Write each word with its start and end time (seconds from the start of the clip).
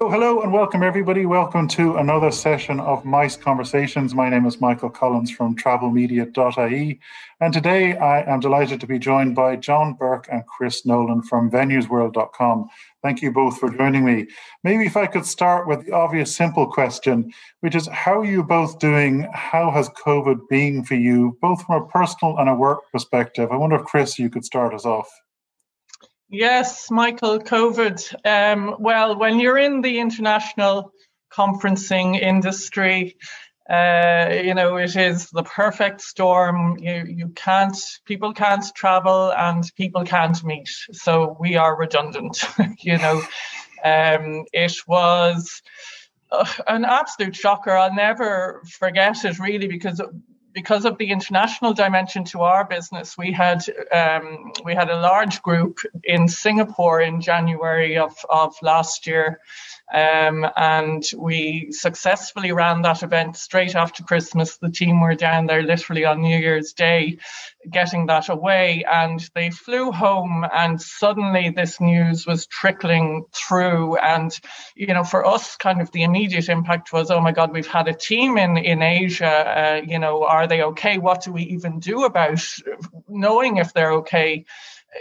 So, 0.00 0.08
hello 0.08 0.40
and 0.40 0.50
welcome, 0.50 0.82
everybody. 0.82 1.26
Welcome 1.26 1.68
to 1.68 1.98
another 1.98 2.30
session 2.30 2.80
of 2.80 3.04
Mice 3.04 3.36
Conversations. 3.36 4.14
My 4.14 4.30
name 4.30 4.46
is 4.46 4.58
Michael 4.58 4.88
Collins 4.88 5.30
from 5.30 5.54
travelmedia.ie. 5.54 7.00
And 7.42 7.52
today 7.52 7.98
I 7.98 8.22
am 8.22 8.40
delighted 8.40 8.80
to 8.80 8.86
be 8.86 8.98
joined 8.98 9.34
by 9.34 9.56
John 9.56 9.92
Burke 9.92 10.26
and 10.32 10.46
Chris 10.46 10.86
Nolan 10.86 11.20
from 11.20 11.50
venuesworld.com. 11.50 12.70
Thank 13.02 13.20
you 13.20 13.30
both 13.30 13.58
for 13.58 13.68
joining 13.68 14.06
me. 14.06 14.28
Maybe 14.64 14.86
if 14.86 14.96
I 14.96 15.06
could 15.06 15.26
start 15.26 15.68
with 15.68 15.84
the 15.84 15.92
obvious, 15.92 16.34
simple 16.34 16.66
question, 16.66 17.30
which 17.60 17.74
is 17.74 17.86
how 17.88 18.20
are 18.20 18.24
you 18.24 18.42
both 18.42 18.78
doing? 18.78 19.28
How 19.34 19.70
has 19.70 19.90
COVID 19.90 20.48
been 20.48 20.82
for 20.82 20.94
you, 20.94 21.36
both 21.42 21.62
from 21.66 21.82
a 21.82 21.86
personal 21.86 22.38
and 22.38 22.48
a 22.48 22.54
work 22.54 22.90
perspective? 22.90 23.52
I 23.52 23.56
wonder 23.56 23.76
if, 23.76 23.84
Chris, 23.84 24.18
you 24.18 24.30
could 24.30 24.46
start 24.46 24.72
us 24.72 24.86
off. 24.86 25.10
Yes, 26.32 26.92
Michael, 26.92 27.40
COVID. 27.40 28.14
Um, 28.24 28.76
well, 28.78 29.18
when 29.18 29.40
you're 29.40 29.58
in 29.58 29.80
the 29.80 29.98
international 29.98 30.92
conferencing 31.32 32.20
industry, 32.20 33.16
uh, 33.68 34.38
you 34.40 34.54
know, 34.54 34.76
it 34.76 34.94
is 34.94 35.28
the 35.30 35.42
perfect 35.42 36.00
storm. 36.00 36.78
You 36.78 37.04
you 37.08 37.28
can't 37.30 37.76
people 38.04 38.32
can't 38.32 38.64
travel 38.76 39.32
and 39.32 39.64
people 39.76 40.04
can't 40.04 40.42
meet. 40.44 40.70
So 40.92 41.36
we 41.40 41.56
are 41.56 41.76
redundant. 41.76 42.44
you 42.78 42.98
know, 42.98 43.22
um, 43.84 44.44
it 44.52 44.76
was 44.86 45.62
uh, 46.30 46.46
an 46.68 46.84
absolute 46.84 47.34
shocker. 47.34 47.72
I'll 47.72 47.94
never 47.94 48.62
forget 48.78 49.24
it 49.24 49.40
really 49.40 49.66
because 49.66 50.00
because 50.52 50.84
of 50.84 50.98
the 50.98 51.10
international 51.10 51.72
dimension 51.72 52.24
to 52.24 52.42
our 52.42 52.64
business, 52.64 53.16
we 53.16 53.32
had 53.32 53.62
um, 53.92 54.52
we 54.64 54.74
had 54.74 54.90
a 54.90 55.00
large 55.00 55.42
group 55.42 55.78
in 56.04 56.28
Singapore 56.28 57.00
in 57.00 57.20
January 57.20 57.98
of, 57.98 58.16
of 58.28 58.54
last 58.62 59.06
year, 59.06 59.40
um, 59.92 60.46
and 60.56 61.02
we 61.16 61.68
successfully 61.72 62.52
ran 62.52 62.82
that 62.82 63.02
event 63.02 63.36
straight 63.36 63.74
after 63.74 64.04
Christmas. 64.04 64.56
The 64.56 64.70
team 64.70 65.00
were 65.00 65.14
down 65.14 65.46
there 65.46 65.62
literally 65.62 66.04
on 66.04 66.22
New 66.22 66.38
Year's 66.38 66.72
Day, 66.72 67.18
getting 67.70 68.06
that 68.06 68.28
away, 68.28 68.84
and 68.90 69.20
they 69.34 69.50
flew 69.50 69.90
home. 69.90 70.44
And 70.52 70.80
suddenly, 70.80 71.50
this 71.50 71.80
news 71.80 72.26
was 72.26 72.46
trickling 72.46 73.24
through. 73.32 73.96
And 73.96 74.30
you 74.76 74.94
know, 74.94 75.04
for 75.04 75.26
us, 75.26 75.56
kind 75.56 75.80
of 75.80 75.90
the 75.90 76.04
immediate 76.04 76.48
impact 76.48 76.92
was, 76.92 77.10
oh 77.10 77.20
my 77.20 77.32
God, 77.32 77.52
we've 77.52 77.66
had 77.66 77.88
a 77.88 77.94
team 77.94 78.38
in 78.38 78.56
in 78.56 78.82
Asia. 78.82 79.26
Uh, 79.26 79.80
you 79.84 79.98
know, 79.98 80.24
are 80.24 80.46
they 80.46 80.62
okay? 80.62 80.98
What 80.98 81.22
do 81.24 81.32
we 81.32 81.42
even 81.42 81.80
do 81.80 82.04
about 82.04 82.40
knowing 83.08 83.56
if 83.56 83.72
they're 83.72 83.92
okay? 83.94 84.44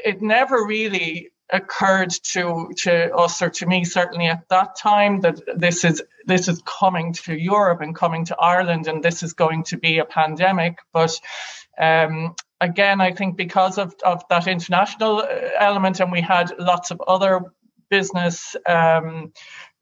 It 0.05 0.21
never 0.21 0.65
really 0.65 1.31
occurred 1.52 2.11
to 2.11 2.69
to 2.78 3.14
us 3.16 3.42
or 3.42 3.50
to 3.50 3.66
me 3.66 3.83
certainly 3.83 4.28
at 4.28 4.47
that 4.50 4.75
time 4.78 5.22
that 5.22 5.39
this 5.55 5.83
is 5.83 6.02
this 6.25 6.47
is 6.47 6.61
coming 6.66 7.14
to 7.14 7.33
Europe 7.33 7.81
and 7.81 7.95
coming 7.95 8.25
to 8.25 8.38
Ireland 8.38 8.88
and 8.88 9.03
this 9.03 9.23
is 9.23 9.33
going 9.33 9.64
to 9.66 9.77
be 9.77 9.97
a 9.97 10.05
pandemic 10.05 10.77
but 10.94 11.20
um, 11.80 12.36
again 12.61 13.02
I 13.02 13.14
think 13.14 13.36
because 13.36 13.77
of, 13.77 13.95
of 14.05 14.23
that 14.30 14.47
international 14.47 15.20
uh, 15.20 15.50
element 15.59 16.00
and 16.00 16.11
we 16.11 16.22
had 16.22 16.52
lots 16.59 16.92
of 16.92 17.02
other 17.08 17.42
business 17.89 18.55
um, 18.67 19.33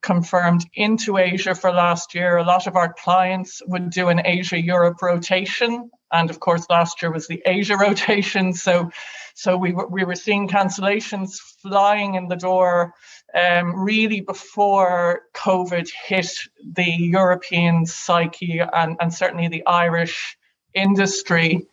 confirmed 0.01 0.65
into 0.73 1.17
Asia 1.17 1.53
for 1.53 1.71
last 1.71 2.15
year. 2.15 2.37
A 2.37 2.43
lot 2.43 2.67
of 2.67 2.75
our 2.75 2.93
clients 2.93 3.61
would 3.67 3.89
do 3.89 4.09
an 4.09 4.21
Asia 4.25 4.61
Europe 4.61 5.01
rotation. 5.01 5.91
And 6.11 6.29
of 6.29 6.39
course, 6.39 6.65
last 6.69 7.01
year 7.01 7.11
was 7.11 7.27
the 7.27 7.41
Asia 7.45 7.77
rotation. 7.79 8.53
So, 8.53 8.91
so 9.33 9.57
we 9.57 9.73
were, 9.73 9.87
we 9.87 10.03
were 10.03 10.15
seeing 10.15 10.47
cancellations 10.47 11.39
flying 11.61 12.15
in 12.15 12.27
the 12.27 12.35
door 12.35 12.93
um, 13.35 13.75
really 13.75 14.21
before 14.21 15.23
COVID 15.33 15.89
hit 16.05 16.31
the 16.73 16.89
European 16.89 17.85
psyche 17.85 18.59
and, 18.59 18.97
and 18.99 19.13
certainly 19.13 19.47
the 19.47 19.65
Irish 19.65 20.37
industry. 20.73 21.67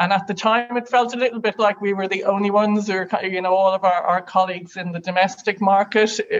And 0.00 0.12
at 0.12 0.28
the 0.28 0.34
time, 0.34 0.76
it 0.76 0.88
felt 0.88 1.14
a 1.14 1.18
little 1.18 1.40
bit 1.40 1.58
like 1.58 1.80
we 1.80 1.92
were 1.92 2.06
the 2.06 2.24
only 2.24 2.50
ones, 2.50 2.88
or 2.88 3.08
you 3.22 3.42
know, 3.42 3.54
all 3.54 3.74
of 3.74 3.84
our, 3.84 4.02
our 4.02 4.22
colleagues 4.22 4.76
in 4.76 4.92
the 4.92 5.00
domestic 5.00 5.60
market 5.60 6.20
uh, 6.20 6.36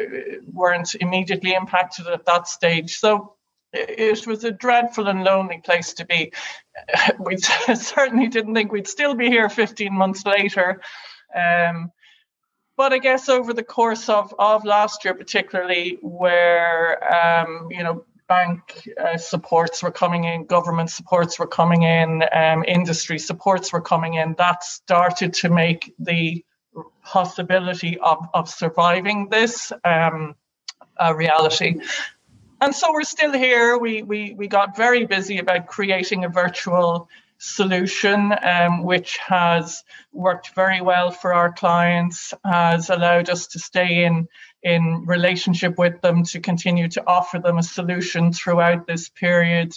weren't 0.52 0.94
immediately 0.96 1.54
impacted 1.54 2.06
at 2.06 2.24
that 2.26 2.46
stage. 2.46 2.98
So 2.98 3.34
it 3.72 4.26
was 4.26 4.44
a 4.44 4.50
dreadful 4.50 5.08
and 5.08 5.24
lonely 5.24 5.60
place 5.64 5.94
to 5.94 6.06
be. 6.06 6.32
We 7.18 7.36
certainly 7.74 8.28
didn't 8.28 8.54
think 8.54 8.72
we'd 8.72 8.88
still 8.88 9.14
be 9.14 9.28
here 9.28 9.48
15 9.48 9.92
months 9.92 10.24
later. 10.24 10.80
Um, 11.34 11.90
but 12.76 12.92
I 12.92 12.98
guess 12.98 13.28
over 13.28 13.52
the 13.52 13.64
course 13.64 14.08
of, 14.08 14.32
of 14.38 14.64
last 14.64 15.04
year, 15.04 15.12
particularly 15.12 15.98
where 16.00 17.02
um, 17.12 17.66
you 17.70 17.82
know 17.82 18.04
bank 18.28 18.88
uh, 19.02 19.16
supports 19.16 19.82
were 19.82 19.90
coming 19.90 20.24
in, 20.24 20.44
government 20.44 20.90
supports 20.90 21.38
were 21.38 21.46
coming 21.46 21.82
in, 21.82 22.22
um, 22.32 22.64
industry 22.68 23.18
supports 23.18 23.72
were 23.72 23.80
coming 23.80 24.14
in. 24.14 24.36
That 24.38 24.62
started 24.62 25.34
to 25.34 25.48
make 25.48 25.92
the 25.98 26.44
possibility 27.02 27.98
of, 27.98 28.28
of 28.34 28.48
surviving 28.48 29.28
this 29.28 29.72
um, 29.84 30.36
a 30.98 31.14
reality. 31.14 31.80
And 32.60 32.74
so 32.74 32.92
we're 32.92 33.02
still 33.04 33.32
here. 33.32 33.78
We, 33.78 34.02
we, 34.02 34.34
we 34.36 34.48
got 34.48 34.76
very 34.76 35.06
busy 35.06 35.38
about 35.38 35.66
creating 35.66 36.24
a 36.24 36.28
virtual 36.28 37.08
solution, 37.38 38.34
um, 38.42 38.82
which 38.82 39.16
has 39.18 39.84
worked 40.12 40.54
very 40.54 40.80
well 40.80 41.10
for 41.12 41.32
our 41.32 41.52
clients, 41.52 42.34
has 42.44 42.90
allowed 42.90 43.30
us 43.30 43.46
to 43.48 43.58
stay 43.58 44.04
in 44.04 44.28
in 44.64 45.04
relationship 45.06 45.78
with 45.78 46.00
them 46.00 46.24
to 46.24 46.40
continue 46.40 46.88
to 46.88 47.00
offer 47.06 47.38
them 47.38 47.58
a 47.58 47.62
solution 47.62 48.32
throughout 48.32 48.88
this 48.88 49.08
period. 49.08 49.72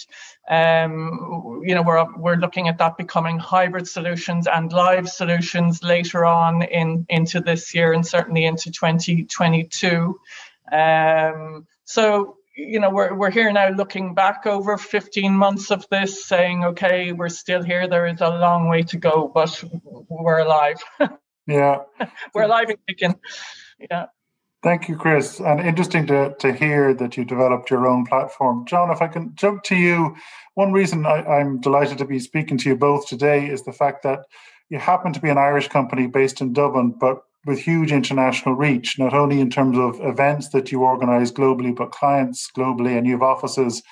Um, 0.50 1.62
you 1.64 1.76
know, 1.76 1.82
we're 1.82 2.04
we're 2.16 2.34
looking 2.34 2.66
at 2.66 2.78
that 2.78 2.96
becoming 2.96 3.38
hybrid 3.38 3.86
solutions 3.86 4.48
and 4.48 4.72
live 4.72 5.08
solutions 5.08 5.84
later 5.84 6.24
on 6.24 6.62
in 6.62 7.06
into 7.08 7.38
this 7.38 7.72
year 7.74 7.92
and 7.92 8.04
certainly 8.04 8.44
into 8.44 8.72
2022. 8.72 10.18
Um, 10.72 11.66
so 11.84 12.38
you 12.54 12.80
know 12.80 12.90
we're 12.90 13.14
we're 13.14 13.30
here 13.30 13.50
now 13.52 13.68
looking 13.70 14.14
back 14.14 14.46
over 14.46 14.76
15 14.76 15.32
months 15.32 15.70
of 15.70 15.86
this 15.90 16.26
saying 16.26 16.64
okay 16.64 17.12
we're 17.12 17.28
still 17.28 17.62
here. 17.62 17.88
There 17.88 18.06
is 18.06 18.20
a 18.20 18.28
long 18.28 18.68
way 18.68 18.82
to 18.82 18.96
go 18.98 19.30
but 19.34 19.62
we're 20.08 20.38
alive. 20.38 20.82
Yeah. 21.46 21.78
We're 22.34 22.44
alive 22.44 22.68
and 22.68 22.78
kicking. 22.88 23.16
Yeah. 23.90 24.06
Thank 24.62 24.88
you, 24.88 24.96
Chris. 24.96 25.40
And 25.40 25.60
interesting 25.60 26.06
to, 26.06 26.34
to 26.38 26.52
hear 26.52 26.94
that 26.94 27.16
you 27.16 27.24
developed 27.24 27.68
your 27.68 27.86
own 27.86 28.06
platform. 28.06 28.64
John, 28.66 28.90
if 28.92 29.02
I 29.02 29.08
can 29.08 29.34
jump 29.34 29.64
to 29.64 29.76
you, 29.76 30.14
one 30.54 30.72
reason 30.72 31.04
I, 31.04 31.24
I'm 31.24 31.60
delighted 31.60 31.98
to 31.98 32.04
be 32.04 32.20
speaking 32.20 32.58
to 32.58 32.68
you 32.68 32.76
both 32.76 33.08
today 33.08 33.48
is 33.48 33.64
the 33.64 33.72
fact 33.72 34.04
that 34.04 34.20
you 34.68 34.78
happen 34.78 35.12
to 35.12 35.20
be 35.20 35.30
an 35.30 35.38
Irish 35.38 35.68
company 35.68 36.06
based 36.06 36.40
in 36.40 36.52
Dublin, 36.52 36.94
but 36.98 37.22
with 37.46 37.58
huge 37.58 37.90
international 37.90 38.54
reach, 38.54 38.98
not 38.98 39.14
only 39.14 39.40
in 39.40 39.50
terms 39.50 39.76
of 39.76 40.00
events 40.00 40.50
that 40.50 40.70
you 40.70 40.82
organize 40.82 41.32
globally, 41.32 41.74
but 41.74 41.90
clients 41.90 42.48
globally, 42.56 42.96
and 42.96 43.06
you 43.06 43.12
have 43.12 43.22
offices 43.22 43.82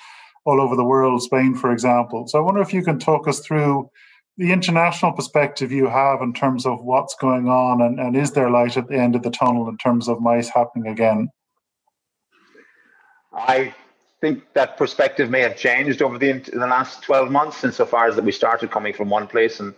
all 0.45 0.61
over 0.61 0.75
the 0.75 0.83
world, 0.83 1.21
Spain, 1.21 1.53
for 1.55 1.71
example. 1.71 2.27
So 2.27 2.39
I 2.39 2.41
wonder 2.41 2.61
if 2.61 2.73
you 2.73 2.83
can 2.83 2.97
talk 2.97 3.27
us 3.27 3.39
through 3.39 3.89
the 4.37 4.51
international 4.51 5.11
perspective 5.11 5.71
you 5.71 5.87
have 5.87 6.21
in 6.21 6.33
terms 6.33 6.65
of 6.65 6.83
what's 6.83 7.15
going 7.15 7.47
on 7.47 7.81
and, 7.81 7.99
and 7.99 8.15
is 8.15 8.31
there 8.31 8.49
light 8.49 8.77
at 8.77 8.87
the 8.87 8.97
end 8.97 9.15
of 9.15 9.23
the 9.23 9.29
tunnel 9.29 9.67
in 9.69 9.77
terms 9.77 10.07
of 10.07 10.21
mice 10.21 10.49
happening 10.49 10.91
again? 10.91 11.29
I 13.33 13.73
think 14.19 14.43
that 14.53 14.77
perspective 14.77 15.29
may 15.29 15.41
have 15.41 15.57
changed 15.57 16.01
over 16.01 16.17
the, 16.17 16.33
the 16.33 16.67
last 16.67 17.03
12 17.03 17.29
months 17.29 17.63
insofar 17.63 18.07
as 18.07 18.15
that 18.15 18.25
we 18.25 18.31
started 18.31 18.71
coming 18.71 18.93
from 18.93 19.09
one 19.09 19.27
place 19.27 19.59
and 19.59 19.73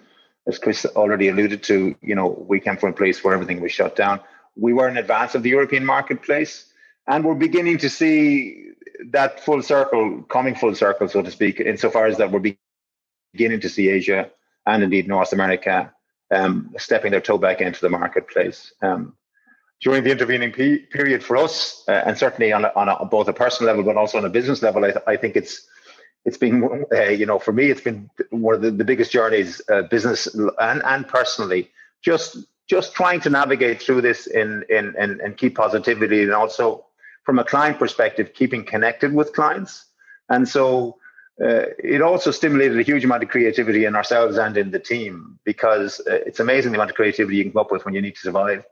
as 0.47 0.59
Chris 0.59 0.85
already 0.85 1.29
alluded 1.29 1.63
to, 1.63 1.95
you 2.01 2.15
know, 2.15 2.27
we 2.47 2.59
came 2.59 2.77
from 2.77 2.89
a 2.89 2.93
place 2.93 3.23
where 3.23 3.33
everything 3.33 3.61
was 3.61 3.71
shut 3.71 3.95
down. 3.95 4.19
We 4.55 4.73
were 4.73 4.87
in 4.87 4.97
advance 4.97 5.35
of 5.35 5.43
the 5.43 5.49
European 5.49 5.85
marketplace 5.85 6.71
and 7.07 7.23
we're 7.23 7.35
beginning 7.35 7.77
to 7.79 7.89
see 7.89 8.71
that 9.11 9.39
full 9.39 9.61
circle 9.61 10.23
coming 10.23 10.55
full 10.55 10.75
circle, 10.75 11.07
so 11.07 11.21
to 11.21 11.31
speak, 11.31 11.59
insofar 11.59 12.05
as 12.05 12.17
that 12.17 12.31
we're 12.31 12.55
beginning 13.33 13.59
to 13.61 13.69
see 13.69 13.89
Asia 13.89 14.29
and 14.65 14.83
indeed 14.83 15.07
North 15.07 15.33
America 15.33 15.93
um, 16.33 16.73
stepping 16.77 17.11
their 17.11 17.21
toe 17.21 17.37
back 17.37 17.61
into 17.61 17.81
the 17.81 17.89
marketplace. 17.89 18.73
Um, 18.81 19.15
during 19.81 20.03
the 20.03 20.11
intervening 20.11 20.51
pe- 20.51 20.79
period 20.79 21.23
for 21.23 21.35
us, 21.35 21.83
uh, 21.87 22.03
and 22.05 22.17
certainly 22.17 22.53
on, 22.53 22.63
a, 22.63 22.71
on 22.75 22.87
a, 22.87 23.05
both 23.05 23.27
a 23.27 23.33
personal 23.33 23.67
level 23.67 23.83
but 23.83 23.97
also 23.97 24.17
on 24.17 24.25
a 24.25 24.29
business 24.29 24.61
level, 24.61 24.85
I, 24.85 24.91
th- 24.91 25.03
I 25.05 25.17
think 25.17 25.35
it's 25.35 25.67
it's 26.25 26.37
been 26.37 26.85
uh, 26.91 27.03
you 27.03 27.25
know 27.25 27.39
for 27.39 27.51
me 27.51 27.69
it's 27.69 27.81
been 27.81 28.09
one 28.29 28.55
of 28.55 28.61
the, 28.61 28.71
the 28.71 28.85
biggest 28.85 29.11
journeys, 29.11 29.61
uh, 29.71 29.83
business 29.83 30.27
and 30.59 30.81
and 30.83 31.07
personally, 31.07 31.69
just 32.01 32.37
just 32.67 32.95
trying 32.95 33.19
to 33.21 33.29
navigate 33.29 33.81
through 33.81 34.01
this 34.01 34.27
in 34.27 34.63
in 34.69 34.95
and, 34.97 35.19
and 35.21 35.37
keep 35.37 35.55
positivity 35.55 36.23
and 36.23 36.33
also 36.33 36.85
from 37.23 37.39
a 37.39 37.43
client 37.43 37.79
perspective, 37.79 38.33
keeping 38.33 38.63
connected 38.65 39.13
with 39.13 39.33
clients. 39.33 39.85
And 40.29 40.47
so 40.47 40.97
uh, 41.41 41.65
it 41.79 42.01
also 42.01 42.31
stimulated 42.31 42.79
a 42.79 42.83
huge 42.83 43.03
amount 43.03 43.23
of 43.23 43.29
creativity 43.29 43.85
in 43.85 43.95
ourselves 43.95 44.37
and 44.37 44.55
in 44.57 44.71
the 44.71 44.79
team 44.79 45.39
because 45.43 45.99
uh, 46.01 46.19
it's 46.25 46.39
amazing 46.39 46.71
the 46.71 46.77
amount 46.77 46.91
of 46.91 46.95
creativity 46.95 47.37
you 47.37 47.43
can 47.43 47.51
come 47.51 47.61
up 47.61 47.71
with 47.71 47.85
when 47.85 47.93
you 47.93 48.01
need 48.01 48.15
to 48.15 48.21
survive. 48.21 48.63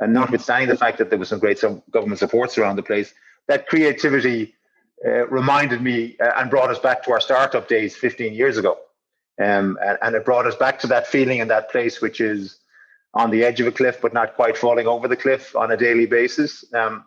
And 0.00 0.12
notwithstanding 0.12 0.68
the 0.68 0.76
fact 0.76 0.98
that 0.98 1.10
there 1.10 1.18
was 1.18 1.28
some 1.28 1.38
great 1.38 1.58
some 1.58 1.82
government 1.90 2.18
supports 2.18 2.58
around 2.58 2.76
the 2.76 2.82
place, 2.82 3.14
that 3.48 3.66
creativity 3.66 4.55
uh, 5.04 5.26
reminded 5.28 5.82
me 5.82 6.16
uh, 6.20 6.32
and 6.36 6.50
brought 6.50 6.70
us 6.70 6.78
back 6.78 7.02
to 7.04 7.12
our 7.12 7.20
startup 7.20 7.68
days 7.68 7.96
15 7.96 8.32
years 8.32 8.56
ago. 8.56 8.78
Um, 9.38 9.78
and, 9.84 9.98
and, 10.00 10.14
it 10.14 10.24
brought 10.24 10.46
us 10.46 10.54
back 10.54 10.78
to 10.80 10.86
that 10.86 11.06
feeling 11.06 11.42
and 11.42 11.50
that 11.50 11.70
place, 11.70 12.00
which 12.00 12.22
is 12.22 12.58
on 13.12 13.30
the 13.30 13.44
edge 13.44 13.60
of 13.60 13.66
a 13.66 13.72
cliff, 13.72 14.00
but 14.00 14.14
not 14.14 14.34
quite 14.34 14.56
falling 14.56 14.86
over 14.86 15.08
the 15.08 15.16
cliff 15.16 15.54
on 15.54 15.70
a 15.70 15.76
daily 15.76 16.06
basis. 16.06 16.64
Um, 16.72 17.04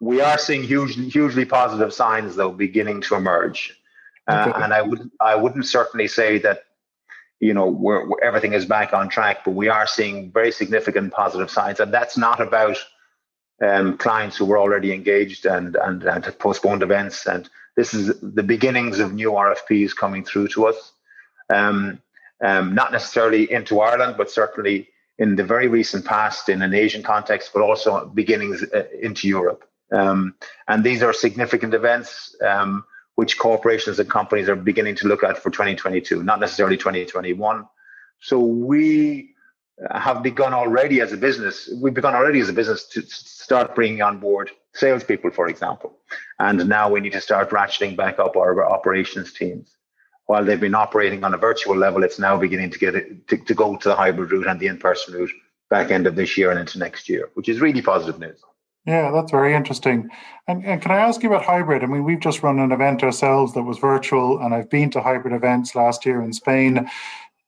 we 0.00 0.22
are 0.22 0.38
seeing 0.38 0.62
huge, 0.62 0.94
hugely 1.12 1.44
positive 1.44 1.92
signs, 1.92 2.34
though, 2.36 2.52
beginning 2.52 3.02
to 3.02 3.16
emerge. 3.16 3.78
Uh, 4.26 4.46
okay. 4.48 4.64
And 4.64 4.72
I 4.72 4.80
would, 4.80 5.10
I 5.20 5.34
wouldn't 5.34 5.66
certainly 5.66 6.08
say 6.08 6.38
that, 6.38 6.64
you 7.40 7.52
know, 7.52 7.66
we're, 7.66 8.08
we're, 8.08 8.22
everything 8.22 8.54
is 8.54 8.64
back 8.64 8.94
on 8.94 9.10
track, 9.10 9.44
but 9.44 9.52
we 9.52 9.68
are 9.68 9.86
seeing 9.86 10.30
very 10.32 10.52
significant 10.52 11.12
positive 11.12 11.50
signs, 11.50 11.80
and 11.80 11.92
that's 11.92 12.16
not 12.16 12.40
about 12.40 12.78
um, 13.60 13.98
clients 13.98 14.36
who 14.36 14.44
were 14.44 14.58
already 14.58 14.92
engaged 14.92 15.46
and, 15.46 15.76
and 15.76 16.02
had 16.02 16.38
postponed 16.38 16.82
events, 16.82 17.26
and 17.26 17.48
this 17.76 17.94
is 17.94 18.18
the 18.20 18.42
beginnings 18.42 18.98
of 18.98 19.14
new 19.14 19.30
RFPs 19.30 19.94
coming 19.94 20.24
through 20.24 20.48
to 20.48 20.66
us. 20.66 20.92
Um, 21.48 22.00
um, 22.42 22.74
not 22.74 22.92
necessarily 22.92 23.50
into 23.52 23.80
Ireland, 23.80 24.14
but 24.16 24.30
certainly 24.30 24.88
in 25.18 25.36
the 25.36 25.44
very 25.44 25.68
recent 25.68 26.04
past 26.06 26.48
in 26.48 26.62
an 26.62 26.74
Asian 26.74 27.02
context, 27.02 27.50
but 27.52 27.62
also 27.62 28.06
beginnings 28.06 28.64
uh, 28.74 28.84
into 29.00 29.28
Europe. 29.28 29.68
Um, 29.92 30.34
and 30.68 30.82
these 30.82 31.02
are 31.02 31.12
significant 31.12 31.74
events 31.74 32.34
um, 32.46 32.84
which 33.16 33.38
corporations 33.38 33.98
and 33.98 34.08
companies 34.08 34.48
are 34.48 34.56
beginning 34.56 34.94
to 34.96 35.08
look 35.08 35.22
at 35.22 35.36
for 35.36 35.50
2022, 35.50 36.22
not 36.22 36.40
necessarily 36.40 36.78
2021. 36.78 37.68
So 38.20 38.38
we 38.38 39.34
have 39.90 40.22
begun 40.22 40.52
already 40.52 41.00
as 41.00 41.12
a 41.12 41.16
business. 41.16 41.68
We've 41.80 41.94
begun 41.94 42.14
already 42.14 42.40
as 42.40 42.48
a 42.48 42.52
business 42.52 42.84
to 42.88 43.02
start 43.02 43.74
bringing 43.74 44.02
on 44.02 44.18
board 44.18 44.50
salespeople, 44.74 45.30
for 45.30 45.48
example. 45.48 45.98
And 46.38 46.68
now 46.68 46.90
we 46.90 47.00
need 47.00 47.12
to 47.12 47.20
start 47.20 47.50
ratcheting 47.50 47.96
back 47.96 48.18
up 48.18 48.36
our 48.36 48.68
operations 48.68 49.32
teams. 49.32 49.76
While 50.26 50.44
they've 50.44 50.60
been 50.60 50.76
operating 50.76 51.24
on 51.24 51.34
a 51.34 51.38
virtual 51.38 51.76
level, 51.76 52.04
it's 52.04 52.18
now 52.18 52.36
beginning 52.36 52.70
to 52.70 52.78
get 52.78 52.94
it, 52.94 53.26
to, 53.28 53.36
to 53.38 53.54
go 53.54 53.76
to 53.76 53.88
the 53.88 53.96
hybrid 53.96 54.30
route 54.30 54.46
and 54.46 54.60
the 54.60 54.68
in-person 54.68 55.14
route 55.14 55.32
back 55.70 55.90
end 55.90 56.06
of 56.06 56.14
this 56.14 56.36
year 56.36 56.50
and 56.50 56.60
into 56.60 56.78
next 56.78 57.08
year, 57.08 57.30
which 57.34 57.48
is 57.48 57.60
really 57.60 57.82
positive 57.82 58.20
news. 58.20 58.40
Yeah, 58.86 59.10
that's 59.10 59.30
very 59.30 59.54
interesting. 59.54 60.08
And, 60.48 60.64
and, 60.64 60.80
can 60.80 60.90
I 60.90 61.00
ask 61.00 61.22
you 61.22 61.28
about 61.28 61.44
hybrid? 61.44 61.82
I 61.82 61.86
mean, 61.86 62.04
we've 62.04 62.20
just 62.20 62.42
run 62.42 62.58
an 62.58 62.72
event 62.72 63.02
ourselves 63.02 63.52
that 63.54 63.62
was 63.62 63.78
virtual, 63.78 64.38
and 64.38 64.54
I've 64.54 64.70
been 64.70 64.90
to 64.92 65.02
hybrid 65.02 65.34
events 65.34 65.74
last 65.74 66.06
year 66.06 66.22
in 66.22 66.32
Spain. 66.32 66.88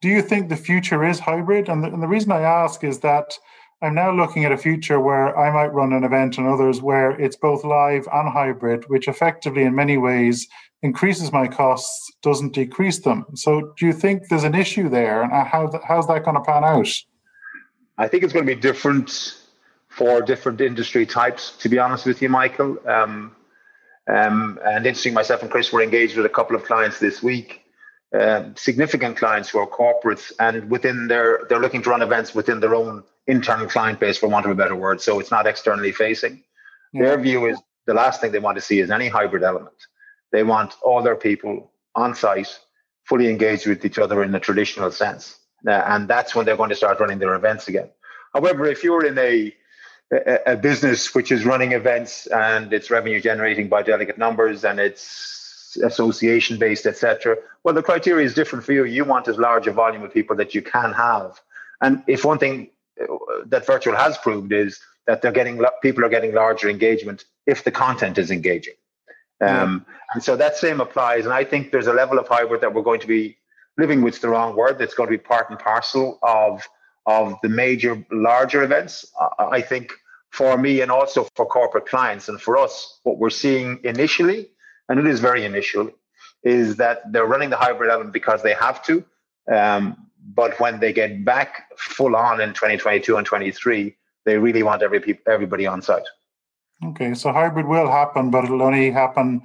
Do 0.03 0.09
you 0.09 0.21
think 0.21 0.49
the 0.49 0.57
future 0.57 1.05
is 1.05 1.21
hybrid? 1.21 1.69
And 1.69 1.83
the, 1.83 1.89
and 1.89 2.03
the 2.03 2.09
reason 2.09 2.33
I 2.33 2.43
ask 2.43 2.83
is 2.83 2.99
that 3.01 3.39
I'm 3.83 3.95
now 3.95 4.13
looking 4.13 4.45
at 4.45 4.53
a 4.53 4.59
future 4.59 5.01
where 5.01 5.37
I 5.39 5.53
might 5.53 5.73
run 5.73 5.93
an 5.93 6.03
event 6.03 6.39
and 6.39 6.47
others 6.47 6.83
where 6.83 7.13
it's 7.21 7.37
both 7.37 7.65
live 7.65 8.07
and 8.13 8.29
hybrid, 8.29 8.85
which 8.89 9.07
effectively, 9.07 9.63
in 9.63 9.75
many 9.75 9.99
ways, 9.99 10.49
increases 10.83 11.33
my 11.33 11.47
costs, 11.47 12.13
doesn't 12.21 12.53
decrease 12.53 12.99
them. 12.99 13.25
So, 13.35 13.73
do 13.79 13.87
you 13.87 13.93
think 13.93 14.29
there's 14.29 14.45
an 14.45 14.57
issue 14.57 14.89
there, 14.89 15.23
and 15.23 15.33
how 15.33 15.71
how's 15.87 16.09
that 16.09 16.25
going 16.25 16.37
to 16.37 16.43
pan 16.43 16.65
out? 16.65 16.89
I 17.97 18.09
think 18.09 18.25
it's 18.25 18.33
going 18.33 18.47
to 18.47 18.55
be 18.55 18.61
different 18.61 19.37
for 19.89 20.21
different 20.21 20.61
industry 20.61 21.07
types, 21.07 21.57
to 21.59 21.69
be 21.69 21.79
honest 21.79 22.07
with 22.07 22.23
you, 22.23 22.29
Michael. 22.29 22.77
Um, 22.89 23.37
um, 24.09 24.59
and 24.65 24.85
interesting, 24.87 25.15
myself 25.15 25.43
and 25.43 25.51
Chris 25.51 25.73
were 25.73 25.83
engaged 25.83 26.17
with 26.17 26.27
a 26.27 26.31
couple 26.31 26.57
of 26.57 26.65
clients 26.65 26.99
this 26.99 27.23
week, 27.23 27.62
uh, 28.19 28.51
significant 28.57 29.17
clients 29.17 29.49
who 29.49 29.59
are 29.59 29.67
corporates, 29.67 30.33
and 30.39 30.71
within 30.71 31.09
their, 31.09 31.41
they're 31.49 31.61
looking 31.61 31.83
to 31.83 31.91
run 31.91 32.03
events 32.03 32.35
within 32.35 32.61
their 32.61 32.75
own 32.75 33.03
internal 33.27 33.67
client 33.67 34.01
base, 34.01 34.19
for 34.19 34.29
want 34.29 34.45
of 34.45 34.53
a 34.53 34.55
better 34.55 34.77
word. 34.77 35.01
So 35.01 35.21
it's 35.21 35.31
not 35.31 35.47
externally 35.47 35.93
facing. 35.93 36.43
Yeah. 36.93 37.03
Their 37.03 37.21
view 37.21 37.47
is 37.47 37.59
the 37.87 37.95
last 37.95 38.21
thing 38.21 38.33
they 38.33 38.39
want 38.39 38.57
to 38.57 38.63
see 38.63 38.81
is 38.81 38.91
any 38.91 39.09
hybrid 39.09 39.43
element. 39.43 39.77
They 40.31 40.43
want 40.43 40.75
all 40.83 41.03
their 41.03 41.17
people 41.17 41.71
on 41.95 42.15
site, 42.15 42.59
fully 43.05 43.29
engaged 43.29 43.67
with 43.67 43.85
each 43.85 43.99
other 43.99 44.23
in 44.23 44.35
a 44.35 44.41
traditional 44.41 44.91
sense. 44.91 45.39
Uh, 45.67 45.71
and 45.71 46.09
that's 46.09 46.35
when 46.35 46.45
they're 46.45 46.57
going 46.57 46.71
to 46.71 46.77
start 46.77 47.01
running 47.01 47.19
their 47.19 47.35
events 47.35 47.69
again. 47.69 47.89
However, 48.35 48.67
if 48.67 48.83
you're 48.83 49.05
in 49.05 49.19
a 49.19 49.55
a, 50.47 50.57
business 50.57 51.15
which 51.15 51.33
is 51.33 51.45
running 51.45 51.73
events 51.73 52.27
and 52.27 52.73
it's 52.73 52.91
revenue 52.91 53.21
generating 53.21 53.69
by 53.69 53.83
delegate 53.83 54.19
numbers 54.19 54.65
and 54.65 54.79
it's 54.79 55.42
association 55.77 56.59
based, 56.59 56.87
etc. 56.87 57.37
Well, 57.65 57.75
the 57.75 57.83
criteria 57.83 58.25
is 58.27 58.35
different 58.35 58.65
for 58.65 58.73
you. 58.73 58.85
You 58.85 59.05
want 59.05 59.29
as 59.29 59.39
large 59.39 59.67
a 59.67 59.73
volume 59.73 60.03
of 60.03 60.13
people 60.13 60.37
that 60.37 60.55
you 60.55 60.63
can 60.63 60.93
have. 60.93 61.41
And 61.81 62.03
if 62.07 62.25
one 62.25 62.39
thing 62.39 62.71
uh, 63.01 63.07
that 63.47 63.67
virtual 63.67 63.97
has 63.97 64.19
proved 64.19 64.53
is 64.53 64.81
that 65.07 65.23
they're 65.23 65.33
getting 65.33 65.65
people 65.83 66.05
are 66.05 66.09
getting 66.09 66.33
larger 66.33 66.69
engagement 66.69 67.25
if 67.47 67.65
the 67.65 67.71
content 67.71 68.19
is 68.19 68.31
engaging. 68.31 68.75
Um, 69.41 69.85
and 70.15 70.23
so 70.23 70.37
that 70.37 70.57
same 70.57 70.81
applies. 70.81 71.25
And 71.25 71.35
I 71.35 71.43
think 71.43 71.73
there's 71.73 71.89
a 71.89 71.93
level 71.93 72.19
of 72.19 72.29
hybrid 72.29 72.61
that 72.61 72.73
we're 72.73 72.83
going 72.83 73.01
to 73.01 73.09
be 73.09 73.37
living 73.77 74.03
with 74.03 74.21
the 74.21 74.29
wrong 74.29 74.55
word. 74.55 74.79
That's 74.79 74.95
going 74.95 75.09
to 75.09 75.19
be 75.19 75.19
part 75.19 75.51
and 75.51 75.59
parcel 75.59 76.19
of 76.23 76.63
of 77.07 77.35
the 77.43 77.49
major 77.49 78.05
larger 78.13 78.63
events. 78.63 79.13
I 79.39 79.61
think 79.61 79.93
for 80.31 80.57
me 80.57 80.81
and 80.81 80.91
also 80.91 81.29
for 81.35 81.47
corporate 81.47 81.87
clients 81.87 82.29
and 82.29 82.41
for 82.41 82.57
us, 82.57 83.01
what 83.03 83.19
we're 83.19 83.31
seeing 83.31 83.81
initially, 83.83 84.49
and 84.93 85.01
it 85.01 85.07
is 85.07 85.21
very 85.21 85.47
initial, 85.47 85.91
is 86.45 86.77
that 86.77 87.11
they're 87.13 87.25
running 87.25 87.49
the 87.49 87.57
hybrid 87.57 87.91
element 87.91 88.13
because 88.13 88.43
they 88.43 88.53
have 88.53 88.83
to. 88.85 89.03
Um, 89.51 89.97
but 90.35 90.61
when 90.61 90.81
they 90.81 90.93
get 90.93 91.25
back 91.25 91.71
full 91.79 92.15
on 92.15 92.43
in 92.43 92.51
2022 92.51 93.17
and 93.17 93.27
23, 93.27 93.97
they 94.27 94.37
really 94.37 94.63
want 94.63 94.83
every 94.83 95.19
everybody 95.27 95.67
on 95.67 95.81
site. 95.81 96.05
Okay, 96.85 97.15
so 97.15 97.33
hybrid 97.33 97.67
will 97.67 97.91
happen, 97.91 98.31
but 98.31 98.45
it'll 98.45 98.61
only 98.61 98.91
happen 98.91 99.41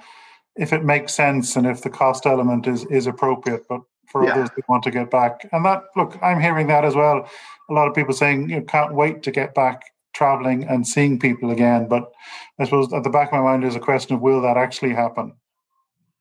if 0.57 0.73
it 0.73 0.83
makes 0.83 1.13
sense 1.13 1.55
and 1.55 1.65
if 1.65 1.81
the 1.81 1.89
cost 1.89 2.25
element 2.25 2.67
is 2.67 2.83
is 2.85 3.07
appropriate. 3.07 3.63
But 3.69 3.81
for 4.11 4.25
yeah. 4.25 4.31
others 4.33 4.49
who 4.53 4.61
want 4.67 4.83
to 4.83 4.91
get 4.91 5.09
back, 5.09 5.47
and 5.53 5.63
that 5.63 5.83
look, 5.95 6.19
I'm 6.21 6.41
hearing 6.41 6.67
that 6.67 6.83
as 6.83 6.93
well. 6.93 7.29
A 7.69 7.73
lot 7.73 7.87
of 7.87 7.95
people 7.95 8.13
saying 8.13 8.49
you 8.49 8.63
can't 8.63 8.93
wait 8.93 9.23
to 9.23 9.31
get 9.31 9.55
back 9.55 9.81
traveling 10.17 10.63
and 10.63 10.87
seeing 10.87 11.19
people 11.19 11.51
again. 11.51 11.87
But 11.87 12.11
I 12.59 12.65
suppose 12.65 12.91
at 12.91 13.03
the 13.03 13.09
back 13.09 13.27
of 13.27 13.33
my 13.33 13.41
mind 13.41 13.63
is 13.63 13.75
a 13.75 13.79
question 13.79 14.15
of 14.15 14.21
will 14.21 14.41
that 14.41 14.57
actually 14.57 14.93
happen? 14.93 15.33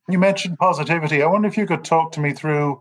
You 0.08 0.19
mentioned 0.19 0.58
positivity. 0.58 1.22
I 1.22 1.26
wonder 1.26 1.48
if 1.48 1.56
you 1.56 1.66
could 1.66 1.84
talk 1.84 2.12
to 2.12 2.20
me 2.20 2.32
through, 2.32 2.81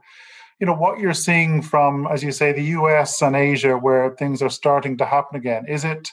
you 0.59 0.67
know, 0.67 0.75
what 0.75 0.99
you're 0.99 1.13
seeing 1.13 1.61
from, 1.61 2.07
as 2.07 2.21
you 2.21 2.31
say, 2.31 2.51
the 2.51 2.75
US 2.79 3.21
and 3.21 3.35
Asia, 3.35 3.77
where 3.77 4.15
things 4.15 4.41
are 4.41 4.49
starting 4.49 4.97
to 4.97 5.05
happen 5.05 5.37
again. 5.37 5.65
Is 5.67 5.85
it 5.85 6.09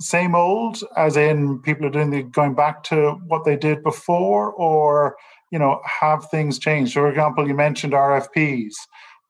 same 0.00 0.34
old, 0.34 0.82
as 0.96 1.16
in 1.16 1.60
people 1.62 1.86
are 1.86 1.90
doing 1.90 2.10
the 2.10 2.22
going 2.22 2.54
back 2.54 2.82
to 2.84 3.12
what 3.26 3.44
they 3.44 3.56
did 3.56 3.82
before, 3.82 4.52
or 4.52 5.16
you 5.50 5.58
know, 5.58 5.80
have 5.84 6.28
things 6.30 6.58
changed? 6.58 6.92
For 6.92 7.08
example, 7.08 7.48
you 7.48 7.54
mentioned 7.54 7.94
RFPs 7.94 8.74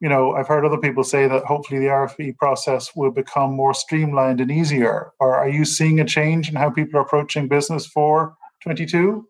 you 0.00 0.08
know, 0.08 0.32
I've 0.32 0.48
heard 0.48 0.64
other 0.64 0.78
people 0.78 1.04
say 1.04 1.26
that 1.26 1.44
hopefully 1.44 1.80
the 1.80 1.86
RFP 1.86 2.36
process 2.36 2.94
will 2.94 3.10
become 3.10 3.52
more 3.52 3.72
streamlined 3.72 4.40
and 4.40 4.50
easier. 4.50 5.12
Or 5.18 5.36
are 5.36 5.48
you 5.48 5.64
seeing 5.64 6.00
a 6.00 6.04
change 6.04 6.48
in 6.48 6.54
how 6.54 6.70
people 6.70 6.98
are 6.98 7.02
approaching 7.02 7.48
business 7.48 7.86
for 7.86 8.36
22? 8.62 9.26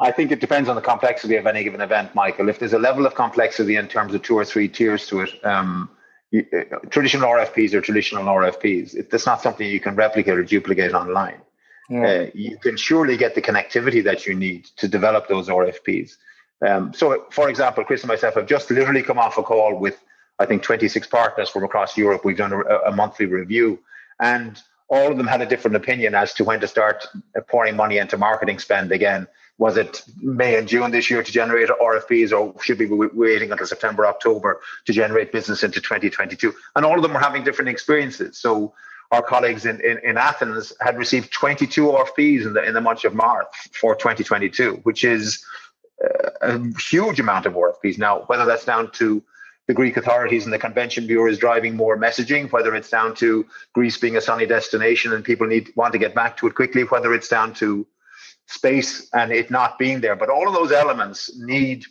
I 0.00 0.10
think 0.10 0.32
it 0.32 0.40
depends 0.40 0.68
on 0.68 0.76
the 0.76 0.82
complexity 0.82 1.36
of 1.36 1.46
any 1.46 1.64
given 1.64 1.80
event, 1.80 2.14
Michael. 2.14 2.48
If 2.48 2.58
there's 2.58 2.72
a 2.72 2.78
level 2.78 3.06
of 3.06 3.14
complexity 3.14 3.76
in 3.76 3.88
terms 3.88 4.14
of 4.14 4.22
two 4.22 4.36
or 4.36 4.44
three 4.44 4.68
tiers 4.68 5.06
to 5.08 5.20
it, 5.20 5.44
um, 5.44 5.88
you, 6.30 6.44
uh, 6.52 6.78
traditional 6.90 7.28
RFPs 7.28 7.74
are 7.74 7.80
traditional 7.80 8.24
RFPs. 8.24 8.94
If 8.94 9.10
that's 9.10 9.26
not 9.26 9.40
something 9.40 9.68
you 9.68 9.80
can 9.80 9.94
replicate 9.94 10.34
or 10.34 10.42
duplicate 10.42 10.94
online. 10.94 11.40
Yeah. 11.88 12.06
Uh, 12.06 12.30
you 12.34 12.58
can 12.58 12.76
surely 12.76 13.16
get 13.16 13.34
the 13.34 13.42
connectivity 13.42 14.02
that 14.04 14.26
you 14.26 14.34
need 14.34 14.64
to 14.76 14.88
develop 14.88 15.28
those 15.28 15.48
RFPs. 15.48 16.16
Um, 16.64 16.94
so, 16.94 17.26
for 17.30 17.48
example, 17.48 17.84
Chris 17.84 18.02
and 18.02 18.08
myself 18.08 18.34
have 18.34 18.46
just 18.46 18.70
literally 18.70 19.02
come 19.02 19.18
off 19.18 19.38
a 19.38 19.42
call 19.42 19.78
with, 19.78 20.00
I 20.38 20.46
think, 20.46 20.62
26 20.62 21.06
partners 21.08 21.50
from 21.50 21.64
across 21.64 21.96
Europe. 21.96 22.24
We've 22.24 22.36
done 22.36 22.52
a, 22.52 22.90
a 22.90 22.92
monthly 22.92 23.26
review, 23.26 23.80
and 24.18 24.60
all 24.88 25.10
of 25.10 25.18
them 25.18 25.26
had 25.26 25.42
a 25.42 25.46
different 25.46 25.76
opinion 25.76 26.14
as 26.14 26.32
to 26.34 26.44
when 26.44 26.60
to 26.60 26.68
start 26.68 27.06
pouring 27.48 27.76
money 27.76 27.98
into 27.98 28.16
marketing 28.16 28.58
spend 28.58 28.92
again. 28.92 29.26
Was 29.58 29.76
it 29.76 30.02
May 30.20 30.58
and 30.58 30.66
June 30.66 30.90
this 30.90 31.10
year 31.10 31.22
to 31.22 31.32
generate 31.32 31.68
RFPs, 31.68 32.32
or 32.32 32.60
should 32.60 32.78
we 32.78 32.86
be 32.86 32.94
waiting 32.94 33.52
until 33.52 33.66
September, 33.66 34.06
October 34.06 34.60
to 34.86 34.92
generate 34.92 35.32
business 35.32 35.62
into 35.62 35.80
2022? 35.80 36.52
And 36.74 36.84
all 36.84 36.96
of 36.96 37.02
them 37.02 37.12
were 37.12 37.20
having 37.20 37.44
different 37.44 37.68
experiences. 37.68 38.38
So, 38.38 38.74
our 39.12 39.22
colleagues 39.22 39.64
in, 39.64 39.80
in, 39.80 39.98
in 39.98 40.16
Athens 40.16 40.72
had 40.80 40.96
received 40.96 41.30
22 41.30 41.86
RFPs 41.86 42.46
in 42.46 42.54
the 42.54 42.64
in 42.64 42.74
the 42.74 42.80
month 42.80 43.04
of 43.04 43.14
March 43.14 43.46
for 43.72 43.94
2022, 43.94 44.80
which 44.82 45.04
is 45.04 45.44
a 46.40 46.60
huge 46.78 47.20
amount 47.20 47.46
of 47.46 47.54
RFPs 47.54 47.98
now, 47.98 48.20
whether 48.26 48.44
that's 48.44 48.64
down 48.64 48.90
to 48.92 49.22
the 49.66 49.74
Greek 49.74 49.96
authorities 49.96 50.44
and 50.44 50.52
the 50.52 50.58
convention 50.58 51.06
bureau 51.06 51.30
is 51.30 51.38
driving 51.38 51.74
more 51.74 51.96
messaging, 51.96 52.50
whether 52.52 52.74
it's 52.74 52.90
down 52.90 53.14
to 53.14 53.46
Greece 53.72 53.96
being 53.96 54.16
a 54.16 54.20
sunny 54.20 54.46
destination 54.46 55.12
and 55.12 55.24
people 55.24 55.46
need 55.46 55.72
want 55.74 55.92
to 55.92 55.98
get 55.98 56.14
back 56.14 56.36
to 56.36 56.46
it 56.46 56.54
quickly, 56.54 56.82
whether 56.82 57.14
it's 57.14 57.28
down 57.28 57.54
to 57.54 57.86
space 58.46 59.08
and 59.14 59.32
it 59.32 59.50
not 59.50 59.78
being 59.78 60.00
there. 60.00 60.16
But 60.16 60.28
all 60.28 60.46
of 60.46 60.54
those 60.54 60.70
elements 60.70 61.34
need 61.38 61.84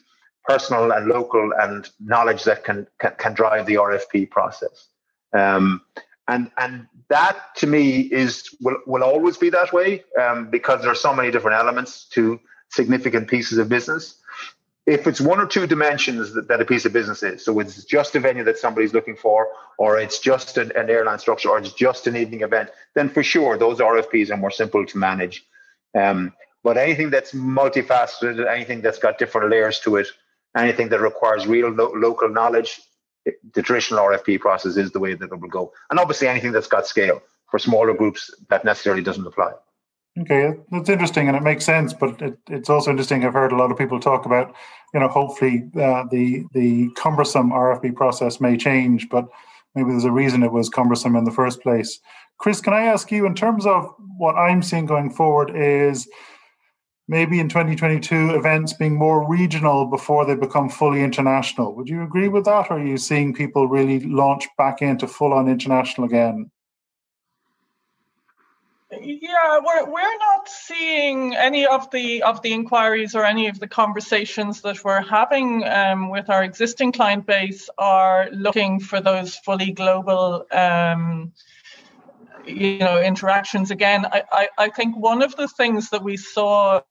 personal 0.46 0.92
and 0.92 1.08
local 1.08 1.52
and 1.60 1.90
knowledge 2.00 2.44
that 2.44 2.64
can 2.64 2.88
can, 3.00 3.14
can 3.18 3.34
drive 3.34 3.66
the 3.66 3.76
RFP 3.76 4.30
process. 4.30 4.90
Um, 5.34 5.82
and 6.28 6.52
and 6.58 6.88
that 7.10 7.56
to 7.56 7.68
me 7.68 8.02
is 8.02 8.56
will, 8.62 8.78
will 8.86 9.04
always 9.04 9.38
be 9.38 9.50
that 9.50 9.74
way 9.74 10.04
um, 10.22 10.50
because 10.52 10.82
there 10.82 10.92
are 10.92 10.96
so 10.96 11.14
many 11.14 11.32
different 11.32 11.58
elements 11.58 12.06
to 12.10 12.40
significant 12.74 13.28
pieces 13.28 13.58
of 13.58 13.70
business 13.70 14.16
if 14.86 15.08
it's 15.08 15.22
one 15.22 15.40
or 15.40 15.46
two 15.46 15.66
dimensions 15.66 16.34
that, 16.34 16.48
that, 16.50 16.62
a 16.62 16.66
piece 16.66 16.86
of 16.86 16.92
business 16.92 17.24
is, 17.24 17.44
so 17.44 17.58
it's 17.60 17.86
just 17.86 18.16
a 18.16 18.20
venue 18.20 18.44
that 18.44 18.58
somebody's 18.58 18.94
looking 18.94 19.16
for, 19.16 19.48
or 19.78 19.98
it's 19.98 20.20
just 20.20 20.58
an, 20.58 20.72
an, 20.76 20.90
airline 20.90 21.20
structure, 21.20 21.50
or 21.50 21.58
it's 21.58 21.72
just 21.72 22.06
an 22.06 22.18
evening 22.18 22.42
event, 22.42 22.70
then 22.94 23.08
for 23.10 23.24
sure 23.24 23.58
those 23.58 23.80
RFPs 23.80 24.30
are 24.30 24.38
more 24.38 24.52
simple 24.52 24.86
to 24.86 24.98
manage. 24.98 25.46
Um, 25.96 26.34
but 26.64 26.78
anything 26.78 27.10
that's 27.10 27.32
multifaceted, 27.34 28.46
anything 28.46 28.82
that's 28.82 29.00
got 29.00 29.18
different 29.18 29.52
layers 29.52 29.80
to 29.82 29.96
it, 29.98 30.08
anything 30.56 30.90
that 30.90 31.00
requires 31.00 31.48
real 31.48 31.70
lo- 31.70 31.94
local 31.96 32.30
knowledge, 32.30 32.82
the 33.54 33.62
traditional 33.62 34.00
RFP 34.00 34.42
process 34.42 34.76
is 34.76 34.92
the 34.92 35.00
way 35.00 35.14
that 35.14 35.32
it 35.32 35.40
will 35.40 35.50
go. 35.50 35.72
And 35.90 36.00
obviously, 36.00 36.28
anything 36.28 36.52
that's 36.52 36.68
got 36.68 36.88
scale 36.88 37.22
for 37.50 37.58
smaller 37.58 37.94
groups 37.94 38.34
that 38.50 38.66
necessarily 38.66 39.02
doesn't 39.02 39.26
apply. 39.26 39.54
Okay, 40.20 40.54
that's 40.70 40.90
interesting 40.90 41.28
and 41.28 41.36
it 41.36 41.42
makes 41.42 41.66
sense, 41.66 41.92
but 41.92 42.22
it, 42.22 42.38
it's 42.48 42.70
also 42.70 42.92
interesting. 42.92 43.26
I've 43.26 43.34
heard 43.34 43.52
a 43.52 43.58
lot 43.58 43.72
of 43.72 43.78
people 43.80 44.00
talk 44.00 44.28
about, 44.28 44.54
you 44.94 45.00
know, 45.00 45.08
hopefully 45.08 45.64
uh, 45.76 46.04
the 46.12 46.46
the 46.54 46.92
cumbersome 46.96 47.52
RFP 47.52 47.96
process 47.96 48.40
may 48.40 48.56
change, 48.56 49.10
but 49.10 49.26
maybe 49.74 49.90
there's 49.90 50.06
a 50.06 50.12
reason 50.12 50.44
it 50.44 50.52
was 50.52 50.70
cumbersome 50.70 51.16
in 51.16 51.24
the 51.24 51.32
first 51.32 51.62
place. 51.62 52.00
Chris, 52.38 52.62
can 52.62 52.74
I 52.74 52.82
ask 52.82 53.12
you, 53.12 53.26
in 53.26 53.34
terms 53.34 53.66
of 53.66 53.92
what 54.18 54.36
I'm 54.36 54.62
seeing 54.62 54.86
going 54.86 55.10
forward, 55.10 55.52
is 55.56 56.08
maybe 57.08 57.40
in 57.40 57.50
2022 57.50 58.36
events 58.36 58.74
being 58.74 58.96
more 58.96 59.28
regional 59.28 59.86
before 59.88 60.26
they 60.26 60.36
become 60.36 60.70
fully 60.70 61.02
international. 61.02 61.76
Would 61.76 61.90
you 61.90 62.04
agree 62.04 62.28
with 62.28 62.46
that, 62.46 62.70
or 62.70 62.78
are 62.78 62.86
you 62.86 62.98
seeing 62.98 63.34
people 63.34 63.68
really 63.68 64.00
launch 64.02 64.48
back 64.60 64.82
into 64.82 65.08
full 65.08 65.34
on 65.34 65.50
international 65.50 66.06
again? 66.06 66.52
Yeah, 69.02 69.60
we're 69.66 69.90
we're 69.90 70.18
not 70.18 70.48
seeing 70.48 71.36
any 71.36 71.66
of 71.66 71.90
the 71.92 72.24
of 72.24 72.42
the 72.42 72.54
inquiries 72.54 73.16
or 73.16 73.26
any 73.26 73.48
of 73.48 73.60
the 73.60 73.68
conversations 73.68 74.62
that 74.62 74.84
we're 74.84 75.02
having 75.02 75.64
um, 75.66 76.10
with 76.10 76.30
our 76.30 76.44
existing 76.44 76.92
client 76.92 77.26
base 77.26 77.70
are 77.78 78.30
looking 78.32 78.80
for 78.80 79.02
those 79.02 79.36
fully 79.38 79.72
global. 79.72 80.46
Um, 80.52 81.34
you 82.46 82.78
know 82.78 83.02
interactions 83.02 83.72
again 83.72 84.06
I, 84.06 84.24
I, 84.30 84.50
I 84.58 84.70
think 84.70 84.98
one 84.98 85.22
of 85.22 85.34
the 85.38 85.48
things 85.48 85.90
that 85.92 86.04
we 86.04 86.18
saw 86.18 86.82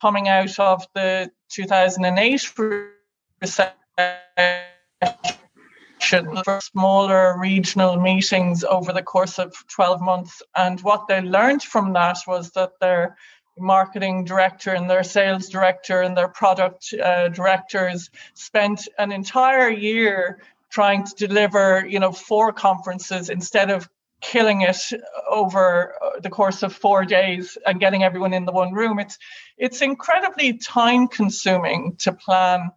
coming 0.00 0.28
out 0.28 0.58
of 0.58 0.86
the 0.94 1.30
2008 1.50 2.54
recession 3.42 3.72
for 6.02 6.60
smaller 6.60 7.38
regional 7.38 7.96
meetings 8.00 8.64
over 8.64 8.92
the 8.92 9.02
course 9.02 9.38
of 9.38 9.54
12 9.68 10.00
months. 10.00 10.42
And 10.56 10.80
what 10.80 11.08
they 11.08 11.20
learned 11.20 11.62
from 11.62 11.92
that 11.94 12.18
was 12.26 12.50
that 12.52 12.72
their 12.80 13.16
marketing 13.58 14.24
director 14.24 14.72
and 14.72 14.88
their 14.88 15.02
sales 15.02 15.48
director 15.48 16.02
and 16.02 16.16
their 16.16 16.28
product 16.28 16.94
uh, 16.94 17.28
directors 17.28 18.10
spent 18.34 18.88
an 18.98 19.12
entire 19.12 19.68
year 19.68 20.40
trying 20.70 21.04
to 21.04 21.14
deliver, 21.26 21.84
you 21.86 22.00
know, 22.00 22.12
four 22.12 22.52
conferences 22.52 23.28
instead 23.28 23.70
of 23.70 23.88
killing 24.22 24.62
it 24.62 24.78
over 25.28 25.94
the 26.22 26.30
course 26.30 26.62
of 26.62 26.72
four 26.72 27.04
days 27.04 27.58
and 27.66 27.80
getting 27.80 28.04
everyone 28.04 28.32
in 28.32 28.46
the 28.46 28.52
one 28.52 28.72
room. 28.72 28.98
It's 28.98 29.18
it's 29.58 29.82
incredibly 29.82 30.54
time 30.54 31.08
consuming 31.08 31.96
to 31.96 32.12
plan 32.12 32.70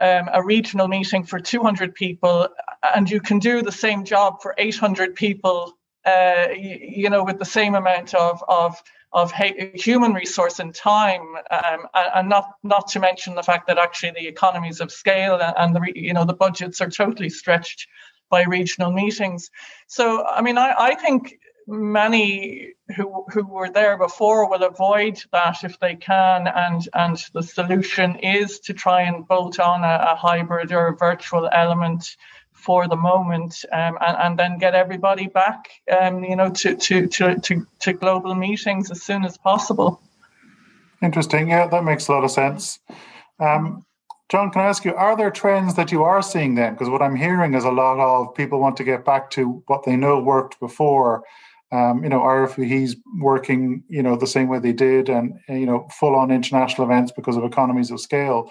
um, 0.00 0.28
a 0.32 0.42
regional 0.42 0.88
meeting 0.88 1.24
for 1.24 1.38
200 1.38 1.94
people 1.94 2.48
and 2.94 3.10
you 3.10 3.20
can 3.20 3.38
do 3.38 3.62
the 3.62 3.72
same 3.72 4.04
job 4.04 4.42
for 4.42 4.54
800 4.58 5.14
people 5.14 5.72
uh, 6.04 6.48
you, 6.54 6.78
you, 6.80 7.10
know 7.10 7.24
with 7.24 7.38
the 7.38 7.44
same 7.44 7.74
amount 7.74 8.14
of 8.14 8.42
of 8.46 8.82
of 9.12 9.32
human 9.32 10.12
resource 10.12 10.58
and 10.58 10.74
time 10.74 11.22
um, 11.50 11.86
and 11.94 12.28
not 12.28 12.56
not 12.62 12.88
to 12.88 13.00
mention 13.00 13.34
the 13.34 13.42
fact 13.42 13.68
that 13.68 13.78
actually 13.78 14.10
the 14.10 14.26
economies 14.26 14.80
of 14.80 14.92
scale 14.92 15.40
and 15.40 15.74
the 15.74 15.92
you 15.94 16.12
know 16.12 16.24
the 16.24 16.34
budgets 16.34 16.80
are 16.80 16.90
totally 16.90 17.30
stretched 17.30 17.86
by 18.28 18.42
regional 18.42 18.92
meetings. 18.92 19.50
So 19.86 20.26
i 20.26 20.42
mean 20.42 20.58
i, 20.58 20.74
I 20.76 20.94
think 20.94 21.38
many 21.66 22.74
who 22.96 23.24
who 23.32 23.46
were 23.46 23.70
there 23.70 23.96
before 23.96 24.48
will 24.48 24.62
avoid 24.62 25.22
that 25.32 25.64
if 25.64 25.78
they 25.80 25.94
can 25.94 26.46
and 26.46 26.88
and 26.94 27.24
the 27.32 27.42
solution 27.42 28.16
is 28.16 28.60
to 28.60 28.74
try 28.74 29.02
and 29.02 29.26
bolt 29.26 29.58
on 29.58 29.82
a, 29.82 30.12
a 30.12 30.14
hybrid 30.14 30.72
or 30.72 30.88
a 30.88 30.96
virtual 30.96 31.48
element 31.52 32.16
for 32.52 32.86
the 32.88 32.96
moment 32.96 33.64
um, 33.72 33.98
and, 34.00 34.16
and 34.18 34.38
then 34.38 34.58
get 34.58 34.74
everybody 34.74 35.26
back 35.26 35.70
um, 35.98 36.22
you 36.22 36.36
know 36.36 36.50
to, 36.50 36.76
to 36.76 37.06
to 37.06 37.38
to 37.40 37.66
to 37.80 37.92
global 37.92 38.34
meetings 38.34 38.90
as 38.90 39.02
soon 39.02 39.24
as 39.24 39.38
possible. 39.38 40.00
Interesting. 41.02 41.48
Yeah 41.48 41.66
that 41.68 41.84
makes 41.84 42.08
a 42.08 42.12
lot 42.12 42.24
of 42.24 42.30
sense. 42.30 42.78
Um, 43.40 43.84
John, 44.30 44.50
can 44.50 44.62
I 44.62 44.66
ask 44.66 44.84
you, 44.86 44.94
are 44.94 45.16
there 45.16 45.30
trends 45.30 45.74
that 45.74 45.92
you 45.92 46.02
are 46.02 46.22
seeing 46.22 46.54
then? 46.54 46.72
Because 46.72 46.88
what 46.88 47.02
I'm 47.02 47.14
hearing 47.14 47.52
is 47.52 47.64
a 47.64 47.70
lot 47.70 47.98
of 47.98 48.34
people 48.34 48.58
want 48.58 48.76
to 48.78 48.84
get 48.84 49.04
back 49.04 49.30
to 49.32 49.62
what 49.66 49.84
they 49.84 49.96
know 49.96 50.18
worked 50.18 50.58
before 50.60 51.24
um, 51.72 52.02
you 52.02 52.10
know, 52.10 52.20
RFPs 52.20 52.96
working, 53.20 53.82
you 53.88 54.02
know, 54.02 54.16
the 54.16 54.26
same 54.26 54.48
way 54.48 54.58
they 54.58 54.72
did, 54.72 55.08
and 55.08 55.38
you 55.48 55.66
know, 55.66 55.88
full 55.90 56.14
on 56.14 56.30
international 56.30 56.86
events 56.86 57.12
because 57.12 57.36
of 57.36 57.44
economies 57.44 57.90
of 57.90 58.00
scale. 58.00 58.50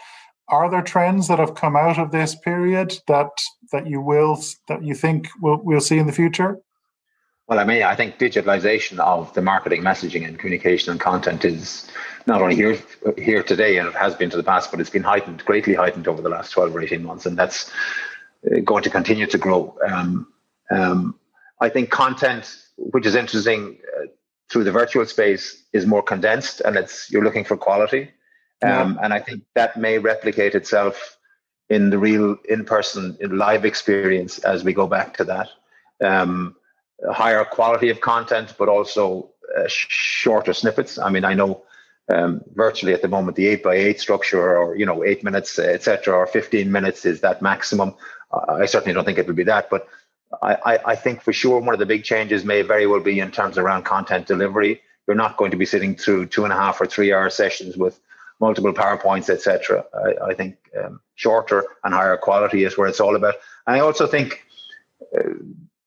Are 0.50 0.70
there 0.70 0.82
trends 0.82 1.30
that 1.30 1.40
have 1.40 1.56
come 1.56 1.76
out 1.76 1.98
of 1.98 2.12
this 2.12 2.36
period 2.36 2.94
that 3.08 3.30
that 3.72 3.88
you 3.88 4.02
will 4.02 4.42
that 4.68 4.84
you 4.84 4.94
think 4.94 5.30
we'll 5.42 5.62
we'll 5.64 5.82
see 5.82 5.98
in 5.98 6.08
the 6.08 6.12
future? 6.14 6.60
Well, 7.48 7.60
I 7.60 7.66
mean, 7.66 7.84
I 7.84 7.96
think 7.96 8.20
digitalization 8.20 9.00
of 9.00 9.34
the 9.34 9.42
marketing, 9.42 9.82
messaging, 9.82 10.26
and 10.26 10.40
communication 10.40 10.92
and 10.92 11.00
content 11.00 11.44
is 11.44 11.90
not 12.26 12.42
only 12.42 12.56
here 12.56 12.78
here 13.18 13.44
today, 13.44 13.78
and 13.78 13.88
it 13.88 13.96
has 13.96 14.16
been 14.16 14.30
to 14.30 14.38
the 14.38 14.44
past, 14.44 14.72
but 14.72 14.80
it's 14.80 14.90
been 14.90 15.04
heightened, 15.04 15.44
greatly 15.46 15.74
heightened 15.74 16.08
over 16.08 16.22
the 16.22 16.30
last 16.30 16.52
twelve 16.52 16.76
or 16.76 16.82
eighteen 16.82 17.04
months, 17.04 17.26
and 17.26 17.38
that's 17.38 17.72
uh, 18.52 18.60
going 18.62 18.84
to 18.84 18.90
continue 18.90 19.28
to 19.28 19.38
grow. 19.38 19.78
Um, 19.88 20.28
um, 20.72 21.20
I 21.60 21.70
think 21.70 21.90
content 21.90 22.63
which 22.78 23.06
is 23.06 23.16
interesting 23.16 23.78
uh, 23.98 24.08
through 24.50 24.64
the 24.64 24.72
virtual 24.72 25.06
space 25.06 25.64
is 25.74 25.86
more 25.86 26.04
condensed 26.04 26.62
and 26.62 26.76
it's 26.76 27.12
you're 27.12 27.24
looking 27.24 27.44
for 27.44 27.58
quality. 27.58 28.10
Um, 28.62 28.98
and 29.04 29.14
i 29.14 29.20
think 29.20 29.44
that 29.56 29.76
may 29.76 29.98
replicate 29.98 30.56
itself 30.56 31.18
in 31.70 31.90
the 31.90 31.98
real 31.98 32.38
in-person 32.48 33.18
in 33.20 33.38
live 33.38 33.66
experience 33.66 34.40
as 34.40 34.64
we 34.64 34.72
go 34.74 34.88
back 34.88 35.18
to 35.18 35.26
that. 35.26 35.50
Um, 36.02 36.56
higher 37.12 37.44
quality 37.44 37.90
of 37.90 38.00
content 38.00 38.56
but 38.58 38.70
also 38.70 39.32
uh, 39.58 39.66
shorter 39.68 40.54
snippets. 40.54 40.98
I 40.98 41.10
mean 41.10 41.26
i 41.26 41.34
know 41.34 41.64
um, 42.14 42.42
virtually 42.54 42.94
at 42.94 43.02
the 43.02 43.08
moment 43.08 43.36
the 43.36 43.48
8 43.48 43.64
by 43.64 43.76
8 43.76 44.00
structure 44.00 44.58
or 44.58 44.76
you 44.76 44.86
know 44.86 45.04
8 45.04 45.24
minutes 45.24 45.60
etc 45.60 46.16
or 46.16 46.28
15 46.28 46.72
minutes 46.72 47.06
is 47.06 47.22
that 47.22 47.42
maximum. 47.42 47.96
I 48.32 48.66
certainly 48.66 48.94
don't 48.94 49.06
think 49.06 49.18
it 49.18 49.28
will 49.28 49.36
be 49.36 49.44
that 49.44 49.70
but 49.70 49.88
I, 50.42 50.80
I 50.86 50.96
think 50.96 51.22
for 51.22 51.34
sure 51.34 51.60
one 51.60 51.74
of 51.74 51.80
the 51.80 51.86
big 51.86 52.04
changes 52.04 52.44
may 52.44 52.62
very 52.62 52.88
well 52.88 53.00
be 53.00 53.20
in 53.20 53.32
terms 53.32 53.58
around 53.58 53.84
content 53.84 54.28
delivery. 54.28 54.82
You're 55.08 55.16
not 55.16 55.38
going 55.38 55.52
to 55.52 55.58
be 55.58 55.66
sitting 55.66 55.96
through 55.96 56.28
two 56.28 56.44
and 56.44 56.54
a 56.54 56.56
half 56.56 56.80
or 56.80 56.86
three 56.86 57.14
hour 57.14 57.30
sessions 57.30 57.78
with 57.78 58.00
multiple 58.40 58.74
PowerPoints, 58.74 59.30
etc. 59.30 59.86
I, 59.94 60.32
I, 60.32 60.34
think 60.34 60.58
um, 60.82 61.02
shorter 61.16 61.66
and 61.84 61.94
higher 61.94 62.18
quality 62.18 62.64
is 62.64 62.78
where 62.78 62.88
it's 62.88 63.00
all 63.00 63.16
about. 63.16 63.36
And 63.68 63.76
I 63.76 63.80
also 63.80 64.08
think 64.08 64.46
uh, 65.18 65.34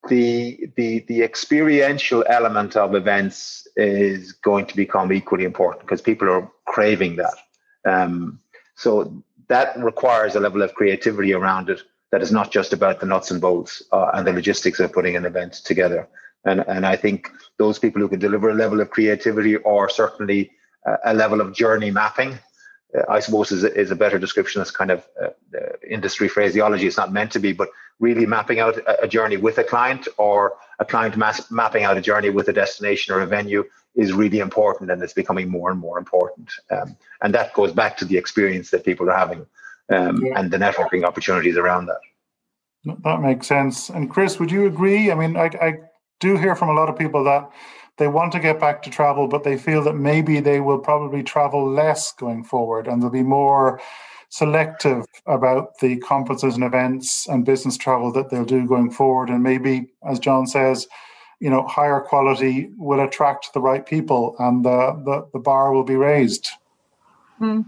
the 0.08 0.70
the 0.76 1.00
the 1.08 1.22
experiential 1.22 2.24
element 2.28 2.76
of 2.76 2.94
events 2.94 3.66
is 3.76 4.32
going 4.32 4.66
to 4.66 4.76
become 4.76 5.12
equally 5.12 5.44
important 5.44 5.82
because 5.82 6.00
people 6.00 6.30
are 6.30 6.50
craving 6.66 7.16
that. 7.16 7.36
Um, 7.84 8.40
so 8.74 9.22
that 9.48 9.78
requires 9.78 10.34
a 10.34 10.40
level 10.40 10.62
of 10.62 10.74
creativity 10.74 11.32
around 11.32 11.70
it 11.70 11.82
that 12.12 12.22
is 12.22 12.32
not 12.32 12.52
just 12.52 12.72
about 12.72 13.00
the 13.00 13.06
nuts 13.06 13.30
and 13.30 13.40
bolts 13.40 13.82
uh, 13.92 14.10
and 14.14 14.26
the 14.26 14.32
logistics 14.32 14.80
of 14.80 14.92
putting 14.92 15.16
an 15.16 15.24
event 15.24 15.54
together. 15.54 16.08
And, 16.44 16.64
and 16.68 16.86
I 16.86 16.96
think 16.96 17.30
those 17.58 17.78
people 17.78 18.00
who 18.00 18.08
can 18.08 18.20
deliver 18.20 18.50
a 18.50 18.54
level 18.54 18.80
of 18.80 18.90
creativity 18.90 19.56
or 19.56 19.88
certainly 19.88 20.52
uh, 20.86 20.96
a 21.04 21.14
level 21.14 21.40
of 21.40 21.54
journey 21.54 21.90
mapping, 21.90 22.38
uh, 22.96 23.02
I 23.08 23.18
suppose 23.18 23.50
is 23.50 23.64
is 23.64 23.90
a 23.90 23.96
better 23.96 24.18
description 24.18 24.62
as 24.62 24.70
kind 24.70 24.92
of 24.92 25.04
uh, 25.20 25.30
industry 25.88 26.28
phraseology. 26.28 26.86
It's 26.86 26.96
not 26.96 27.12
meant 27.12 27.32
to 27.32 27.40
be, 27.40 27.52
but 27.52 27.68
really 27.98 28.26
mapping 28.26 28.60
out 28.60 28.76
a, 28.76 29.02
a 29.02 29.08
journey 29.08 29.36
with 29.36 29.58
a 29.58 29.64
client 29.64 30.06
or 30.18 30.54
a 30.78 30.84
client 30.84 31.16
mass, 31.16 31.50
mapping 31.50 31.82
out 31.82 31.96
a 31.96 32.00
journey 32.00 32.30
with 32.30 32.48
a 32.48 32.52
destination 32.52 33.14
or 33.14 33.20
a 33.20 33.26
venue 33.26 33.64
is 33.96 34.12
really 34.12 34.40
important 34.40 34.90
and 34.90 35.02
it's 35.02 35.14
becoming 35.14 35.48
more 35.48 35.70
and 35.70 35.80
more 35.80 35.98
important. 35.98 36.50
Um, 36.70 36.96
and 37.22 37.34
that 37.34 37.54
goes 37.54 37.72
back 37.72 37.96
to 37.96 38.04
the 38.04 38.16
experience 38.16 38.70
that 38.70 38.84
people 38.84 39.08
are 39.10 39.16
having 39.16 39.46
um, 39.90 40.24
yeah. 40.24 40.38
and 40.38 40.50
the 40.50 40.58
networking 40.58 41.04
opportunities 41.04 41.56
around 41.56 41.86
that. 41.86 42.00
That 43.04 43.20
makes 43.20 43.46
sense. 43.46 43.88
And 43.88 44.10
Chris, 44.10 44.38
would 44.38 44.50
you 44.50 44.66
agree? 44.66 45.10
I 45.10 45.14
mean, 45.14 45.36
I, 45.36 45.50
I 45.60 45.78
do 46.20 46.36
hear 46.36 46.54
from 46.54 46.68
a 46.68 46.74
lot 46.74 46.88
of 46.88 46.96
people 46.96 47.24
that 47.24 47.50
they 47.98 48.08
want 48.08 48.32
to 48.32 48.40
get 48.40 48.60
back 48.60 48.82
to 48.82 48.90
travel, 48.90 49.26
but 49.26 49.42
they 49.42 49.56
feel 49.56 49.82
that 49.84 49.94
maybe 49.94 50.40
they 50.40 50.60
will 50.60 50.78
probably 50.78 51.22
travel 51.22 51.68
less 51.68 52.12
going 52.12 52.44
forward 52.44 52.86
and 52.86 53.02
they'll 53.02 53.10
be 53.10 53.22
more 53.22 53.80
selective 54.28 55.04
about 55.26 55.78
the 55.78 55.96
conferences 55.98 56.54
and 56.54 56.64
events 56.64 57.26
and 57.28 57.44
business 57.44 57.76
travel 57.76 58.12
that 58.12 58.30
they'll 58.30 58.44
do 58.44 58.66
going 58.66 58.90
forward, 58.90 59.30
and 59.30 59.42
maybe, 59.42 59.86
as 60.08 60.18
John 60.18 60.46
says, 60.46 60.86
you 61.40 61.50
know, 61.50 61.66
higher 61.66 62.00
quality 62.00 62.70
will 62.76 63.00
attract 63.00 63.52
the 63.54 63.60
right 63.60 63.86
people, 63.86 64.34
and 64.38 64.64
the 64.64 65.00
the, 65.04 65.28
the 65.32 65.38
bar 65.38 65.72
will 65.72 65.84
be 65.84 65.96
raised. 65.96 66.48
Mm. 67.40 67.64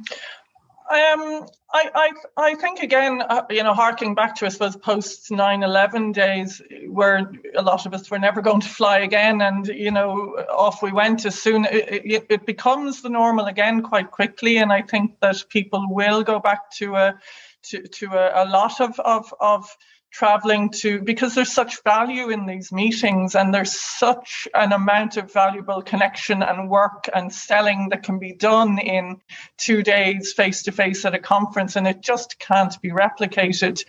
Um, 0.91 1.47
I, 1.71 1.91
I, 1.95 2.13
I 2.39 2.55
think 2.55 2.81
again, 2.81 3.21
uh, 3.21 3.43
you 3.51 3.63
know, 3.63 3.75
harking 3.75 4.15
back 4.15 4.37
to 4.37 4.47
I 4.47 4.49
suppose 4.49 4.75
post 4.75 5.29
9/11 5.29 6.15
days, 6.15 6.63
where 6.89 7.31
a 7.55 7.61
lot 7.61 7.85
of 7.85 7.93
us 7.93 8.11
were 8.11 8.19
never 8.19 8.41
going 8.41 8.63
to 8.63 8.69
fly 8.69 9.01
again, 9.01 9.43
and 9.43 9.67
you 9.67 9.91
know, 9.91 10.35
off 10.51 10.83
we 10.83 10.91
went 10.91 11.27
as 11.27 11.39
soon. 11.39 11.67
It, 11.67 12.27
it, 12.31 12.47
becomes 12.47 13.03
the 13.03 13.11
normal 13.11 13.47
again 13.47 13.83
quite 13.83 14.11
quickly, 14.11 14.57
and 14.57 14.73
I 14.73 14.81
think 14.81 15.21
that 15.21 15.45
people 15.51 15.85
will 15.91 16.23
go 16.23 16.41
back 16.41 16.71
to 16.79 16.97
a 16.97 17.21
to 17.65 17.83
to 17.83 18.07
a, 18.15 18.45
a 18.45 18.47
lot 18.49 18.81
of 18.81 18.99
of 19.01 19.35
of 19.41 19.77
traveling 20.11 20.71
to 20.71 21.01
because 21.01 21.35
there's 21.35 21.53
such 21.53 21.83
value 21.83 22.31
in 22.31 22.47
these 22.47 22.73
meetings 22.73 23.35
and 23.35 23.53
there's 23.53 23.73
such 23.73 24.49
an 24.55 24.73
amount 24.73 25.17
of 25.17 25.33
valuable 25.33 25.83
connection 25.83 26.43
and 26.43 26.71
work 26.71 27.09
and 27.15 27.33
selling 27.33 27.89
that 27.91 28.03
can 28.03 28.19
be 28.19 28.33
done 28.33 28.79
in 28.79 29.21
two 29.59 29.83
days 29.83 30.33
face 30.33 30.63
to 30.63 30.73
face 30.73 31.05
at 31.05 31.15
a 31.15 31.19
conference 31.19 31.77
and 31.77 31.87
it 31.87 32.01
just 32.01 32.39
can't 32.39 32.81
be 32.81 32.91
replicated. 32.91 33.85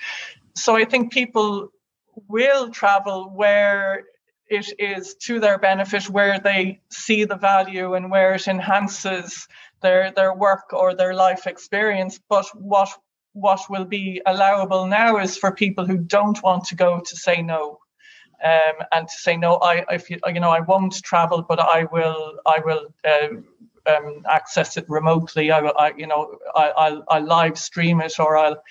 So 0.55 0.75
i 0.75 0.85
think 0.85 1.11
people 1.11 1.69
will 2.27 2.69
travel 2.69 3.31
where 3.33 4.03
it 4.49 4.73
is 4.79 5.15
to 5.15 5.39
their 5.39 5.59
benefit 5.59 6.09
where 6.09 6.39
they 6.39 6.81
see 6.89 7.23
the 7.23 7.35
value 7.35 7.93
and 7.93 8.09
where 8.09 8.33
it 8.33 8.47
enhances 8.47 9.47
their 9.81 10.11
their 10.11 10.33
work 10.33 10.73
or 10.73 10.95
their 10.95 11.13
life 11.13 11.47
experience. 11.47 12.19
But 12.27 12.47
what 12.55 12.89
what 13.33 13.61
will 13.69 13.85
be 13.85 14.21
allowable 14.25 14.87
now 14.87 15.17
is 15.17 15.37
for 15.37 15.51
people 15.51 15.85
who 15.85 15.97
don't 15.97 16.41
want 16.43 16.65
to 16.65 16.75
go 16.75 16.99
to 16.99 17.15
say 17.15 17.41
no. 17.41 17.79
Um, 18.43 18.85
and 18.93 19.07
to 19.07 19.13
say 19.13 19.35
no, 19.35 19.55
I 19.55 19.83
if 19.91 20.09
you, 20.09 20.17
you 20.27 20.39
know 20.39 20.49
I 20.49 20.61
won't 20.61 21.03
travel, 21.03 21.41
but 21.41 21.59
I 21.59 21.83
will 21.91 22.39
I 22.45 22.59
will 22.63 22.93
uh, 23.03 23.27
um, 23.85 24.23
access 24.29 24.77
it 24.77 24.85
remotely. 24.87 25.51
I 25.51 25.59
will 25.61 25.73
I, 25.77 25.93
you 25.97 26.07
know 26.07 26.37
I, 26.55 26.69
I'll, 26.69 27.03
I'll 27.09 27.25
live 27.25 27.57
stream 27.57 27.99
it 27.99 28.13
or 28.17 28.37
I'll, 28.37 28.63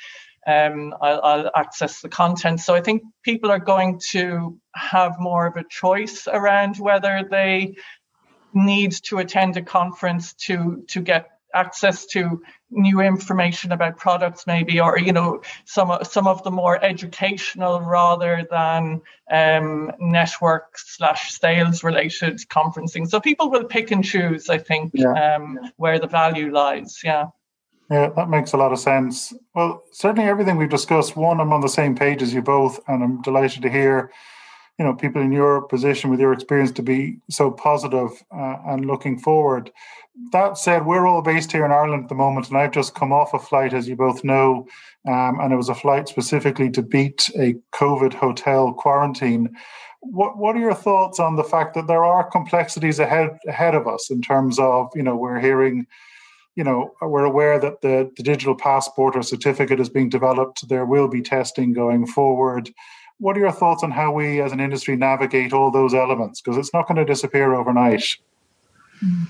um, 0.47 0.95
I'll 1.03 1.21
I'll 1.23 1.51
access 1.55 2.01
the 2.01 2.09
content. 2.09 2.61
So 2.61 2.75
I 2.75 2.81
think 2.81 3.03
people 3.23 3.51
are 3.51 3.59
going 3.59 4.01
to 4.11 4.59
have 4.75 5.21
more 5.21 5.47
of 5.47 5.57
a 5.57 5.65
choice 5.69 6.27
around 6.27 6.79
whether 6.79 7.29
they 7.31 7.77
need 8.55 8.93
to 8.93 9.19
attend 9.19 9.59
a 9.59 9.63
conference 9.63 10.33
to 10.47 10.85
to 10.89 11.03
get 11.03 11.29
access 11.55 12.07
to 12.07 12.43
new 12.71 13.01
information 13.01 13.73
about 13.73 13.97
products 13.97 14.47
maybe 14.47 14.81
or 14.81 14.99
you 14.99 15.13
know 15.13 15.41
some 15.65 15.97
some 16.03 16.27
of 16.27 16.43
the 16.45 16.51
more 16.51 16.83
educational 16.85 17.81
rather 17.81 18.47
than 18.51 19.01
um, 19.31 19.91
network 19.99 20.77
slash 20.77 21.33
sales 21.33 21.83
related 21.83 22.39
conferencing. 22.51 23.09
So 23.09 23.21
people 23.21 23.51
will 23.51 23.65
pick 23.65 23.91
and 23.91 24.05
choose 24.05 24.49
i 24.49 24.59
think 24.59 24.93
yeah. 24.95 25.37
um, 25.37 25.59
where 25.77 25.99
the 25.99 26.07
value 26.07 26.53
lies 26.53 27.01
yeah. 27.03 27.27
Yeah 27.91 28.11
that 28.17 28.29
makes 28.29 28.53
a 28.53 28.59
lot 28.59 28.73
of 28.73 28.79
sense. 28.79 29.33
Well 29.55 29.83
certainly 29.93 30.29
everything 30.29 30.57
we've 30.57 30.69
discussed 30.69 31.17
one 31.17 31.41
i'm 31.41 31.53
on 31.53 31.61
the 31.61 31.69
same 31.69 31.95
page 31.95 32.23
as 32.23 32.35
you 32.35 32.43
both 32.43 32.81
and 32.87 33.03
i'm 33.03 33.23
delighted 33.23 33.63
to 33.63 33.71
hear 33.71 34.11
you 34.79 34.85
know 34.85 34.95
people 34.95 35.21
in 35.23 35.33
your 35.33 35.63
position 35.63 36.11
with 36.11 36.21
your 36.21 36.33
experience 36.33 36.73
to 36.73 36.83
be 36.83 37.19
so 37.31 37.51
positive, 37.51 38.11
uh, 38.35 38.57
and 38.67 38.87
looking 38.87 39.19
forward 39.19 39.71
that 40.33 40.59
said, 40.59 40.85
we're 40.85 41.07
all 41.07 41.23
based 41.23 41.53
here 41.53 41.65
in 41.65 41.73
Ireland 41.73 42.05
at 42.05 42.09
the 42.09 42.15
moment, 42.15 42.49
and 42.49 42.59
I've 42.59 42.73
just 42.73 42.95
come 42.95 43.13
off 43.13 43.35
a 43.35 43.39
flight, 43.39 43.73
as 43.73 43.89
you 43.89 43.97
both 43.97 44.25
know, 44.25 44.67
um, 45.07 45.39
and 45.41 45.53
it 45.53 45.57
was 45.57 45.69
a 45.69 45.75
flight 45.75 46.09
specifically 46.09 46.71
to 46.71 46.83
beat 46.83 47.29
a 47.39 47.55
COVID 47.73 48.15
hotel 48.15 48.73
quarantine. 48.73 49.57
What 50.01 50.37
What 50.37 50.57
are 50.57 50.61
your 50.61 50.75
thoughts 50.75 51.19
on 51.19 51.37
the 51.37 51.45
fact 51.45 51.75
that 51.75 51.87
there 51.87 52.05
are 52.05 52.31
complexities 52.31 52.99
ahead 52.99 53.39
ahead 53.47 53.75
of 53.75 53.87
us 53.87 54.11
in 54.11 54.21
terms 54.21 54.59
of 54.59 54.89
you 54.95 55.03
know 55.03 55.17
we're 55.17 55.41
hearing, 55.41 55.87
you 56.57 56.65
know, 56.65 56.95
we're 57.01 57.25
aware 57.25 57.59
that 57.59 57.81
the 57.81 58.11
the 58.17 58.23
digital 58.23 58.55
passport 58.55 59.17
or 59.17 59.23
certificate 59.23 59.81
is 59.81 59.89
being 59.89 60.09
developed. 60.09 60.69
There 60.69 60.87
will 60.87 61.09
be 61.09 61.23
testing 61.23 61.73
going 61.73 62.07
forward. 62.07 62.71
What 63.19 63.37
are 63.37 63.41
your 63.41 63.53
thoughts 63.53 63.83
on 63.83 63.91
how 63.91 64.13
we 64.13 64.41
as 64.41 64.53
an 64.53 64.61
industry 64.61 64.97
navigate 64.97 65.53
all 65.53 65.71
those 65.71 65.95
elements? 65.95 66.41
Because 66.41 66.57
it's 66.57 66.73
not 66.73 66.87
going 66.87 66.97
to 66.97 67.05
disappear 67.05 67.55
overnight. 67.55 68.05
Mm. 69.05 69.27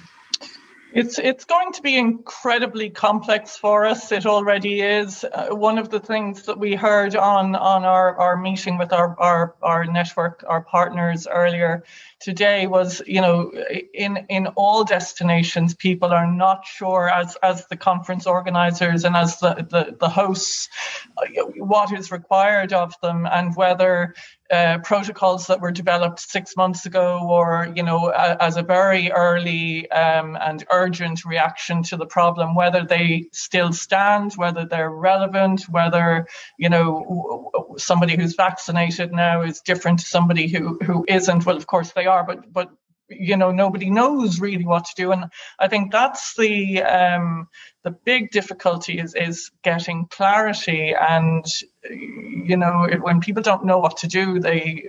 It's 0.92 1.18
it's 1.18 1.44
going 1.44 1.72
to 1.74 1.82
be 1.82 1.96
incredibly 1.96 2.88
complex 2.88 3.56
for 3.56 3.84
us. 3.84 4.10
It 4.10 4.24
already 4.24 4.80
is. 4.80 5.22
Uh, 5.22 5.48
one 5.50 5.76
of 5.76 5.90
the 5.90 6.00
things 6.00 6.44
that 6.44 6.58
we 6.58 6.74
heard 6.74 7.14
on 7.14 7.54
on 7.54 7.84
our, 7.84 8.16
our 8.16 8.36
meeting 8.38 8.78
with 8.78 8.92
our, 8.92 9.14
our 9.20 9.54
our 9.62 9.84
network, 9.84 10.44
our 10.48 10.62
partners 10.62 11.26
earlier 11.26 11.84
today 12.20 12.66
was, 12.66 13.02
you 13.06 13.20
know, 13.20 13.52
in 13.92 14.24
in 14.30 14.46
all 14.56 14.82
destinations, 14.82 15.74
people 15.74 16.08
are 16.08 16.26
not 16.26 16.66
sure 16.66 17.10
as 17.10 17.36
as 17.42 17.66
the 17.66 17.76
conference 17.76 18.26
organizers 18.26 19.04
and 19.04 19.14
as 19.14 19.40
the 19.40 19.66
the, 19.70 19.94
the 20.00 20.08
hosts 20.08 20.70
uh, 21.18 21.42
what 21.56 21.92
is 21.92 22.10
required 22.10 22.72
of 22.72 22.94
them 23.02 23.26
and 23.30 23.54
whether 23.54 24.14
uh, 24.50 24.78
protocols 24.78 25.46
that 25.46 25.60
were 25.60 25.70
developed 25.70 26.20
six 26.20 26.56
months 26.56 26.86
ago, 26.86 27.20
or 27.28 27.70
you 27.74 27.82
know, 27.82 28.10
a, 28.10 28.36
as 28.40 28.56
a 28.56 28.62
very 28.62 29.10
early 29.12 29.90
um, 29.90 30.36
and 30.40 30.64
urgent 30.70 31.24
reaction 31.24 31.82
to 31.82 31.96
the 31.96 32.06
problem, 32.06 32.54
whether 32.54 32.84
they 32.84 33.28
still 33.32 33.72
stand, 33.72 34.32
whether 34.34 34.64
they're 34.64 34.90
relevant, 34.90 35.62
whether 35.68 36.26
you 36.58 36.68
know 36.68 37.50
somebody 37.76 38.16
who's 38.16 38.34
vaccinated 38.34 39.12
now 39.12 39.42
is 39.42 39.60
different 39.60 39.98
to 39.98 40.06
somebody 40.06 40.48
who 40.48 40.78
who 40.82 41.04
isn't. 41.08 41.44
Well, 41.44 41.56
of 41.56 41.66
course 41.66 41.92
they 41.92 42.06
are, 42.06 42.24
but 42.24 42.50
but 42.52 42.70
you 43.08 43.36
know 43.36 43.50
nobody 43.50 43.90
knows 43.90 44.40
really 44.40 44.64
what 44.64 44.84
to 44.86 44.94
do. 44.96 45.12
And 45.12 45.26
i 45.58 45.68
think 45.68 45.92
that's 45.92 46.34
the 46.36 46.82
um, 46.82 47.48
the 47.84 47.90
big 47.90 48.30
difficulty 48.30 48.98
is 48.98 49.14
is 49.14 49.50
getting 49.62 50.06
clarity. 50.06 50.94
And 50.94 51.44
you 51.90 52.56
know 52.56 52.88
when 53.00 53.20
people 53.20 53.42
don't 53.42 53.64
know 53.64 53.78
what 53.78 53.96
to 53.98 54.06
do 54.06 54.40
they 54.40 54.84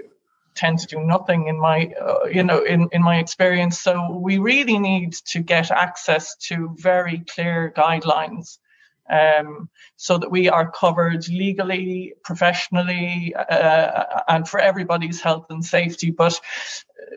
tend 0.55 0.79
to 0.79 0.87
do 0.87 0.99
nothing 0.99 1.47
in 1.47 1.59
my 1.59 1.91
uh, 2.01 2.25
you 2.25 2.43
know 2.43 2.63
in 2.63 2.89
in 2.91 3.01
my 3.01 3.17
experience. 3.17 3.79
So 3.79 4.11
we 4.11 4.37
really 4.37 4.79
need 4.79 5.13
to 5.33 5.39
get 5.39 5.71
access 5.71 6.35
to 6.47 6.75
very 6.77 7.19
clear 7.19 7.73
guidelines 7.75 8.59
um, 9.09 9.69
so 9.95 10.17
that 10.17 10.31
we 10.31 10.49
are 10.49 10.71
covered 10.71 11.27
legally, 11.27 12.13
professionally, 12.23 13.33
uh, 13.35 14.03
and 14.27 14.47
for 14.47 14.59
everybody's 14.59 15.21
health 15.21 15.47
and 15.49 15.63
safety. 15.63 16.11
But 16.11 16.39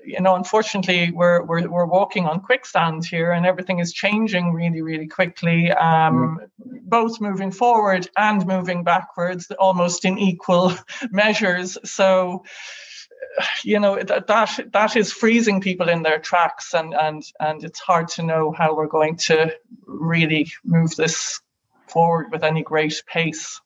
you 0.05 0.20
know, 0.20 0.35
unfortunately, 0.35 1.11
we're 1.11 1.42
we're 1.42 1.68
we're 1.68 1.87
walking 1.87 2.26
on 2.26 2.40
quicksand 2.40 3.05
here, 3.05 3.33
and 3.33 3.46
everything 3.46 3.78
is 3.78 3.92
changing 3.92 4.52
really, 4.52 4.83
really 4.83 5.09
quickly. 5.09 5.70
Um, 5.72 6.40
mm. 6.40 6.81
Both 6.83 7.20
moving 7.20 7.50
forward 7.50 8.09
and 8.16 8.46
moving 8.46 8.85
backwards, 8.85 9.50
almost 9.59 10.05
in 10.05 10.18
equal 10.18 10.74
measures. 11.11 11.78
So 11.85 12.44
you 13.64 13.81
know 13.81 14.02
that 14.02 14.26
that 14.26 14.61
that 14.72 14.96
is 14.96 15.12
freezing 15.12 15.61
people 15.61 15.88
in 15.88 16.02
their 16.02 16.18
tracks 16.18 16.74
and 16.74 16.94
and 16.94 17.22
and 17.40 17.64
it's 17.64 17.81
hard 17.81 18.09
to 18.09 18.22
know 18.22 18.52
how 18.52 18.74
we're 18.74 18.87
going 18.87 19.16
to 19.16 19.55
really 19.87 20.50
move 20.64 20.94
this 20.96 21.40
forward 21.92 22.26
with 22.33 22.42
any 22.42 22.62
great 22.62 23.02
pace 23.07 23.61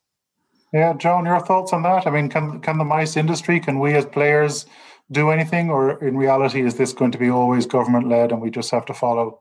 yeah 0.73 0.93
john 0.93 1.25
your 1.25 1.39
thoughts 1.39 1.73
on 1.73 1.81
that 1.83 2.05
i 2.07 2.09
mean 2.09 2.29
can 2.29 2.59
can 2.61 2.77
the 2.77 2.83
mice 2.83 3.15
industry 3.17 3.59
can 3.59 3.79
we 3.79 3.93
as 3.93 4.05
players 4.05 4.65
do 5.11 5.29
anything, 5.29 5.69
or 5.69 6.03
in 6.03 6.17
reality, 6.17 6.61
is 6.61 6.75
this 6.75 6.93
going 6.93 7.11
to 7.11 7.17
be 7.17 7.29
always 7.29 7.65
government 7.65 8.07
led 8.07 8.31
and 8.31 8.41
we 8.41 8.49
just 8.49 8.71
have 8.71 8.85
to 8.87 8.93
follow? 8.93 9.39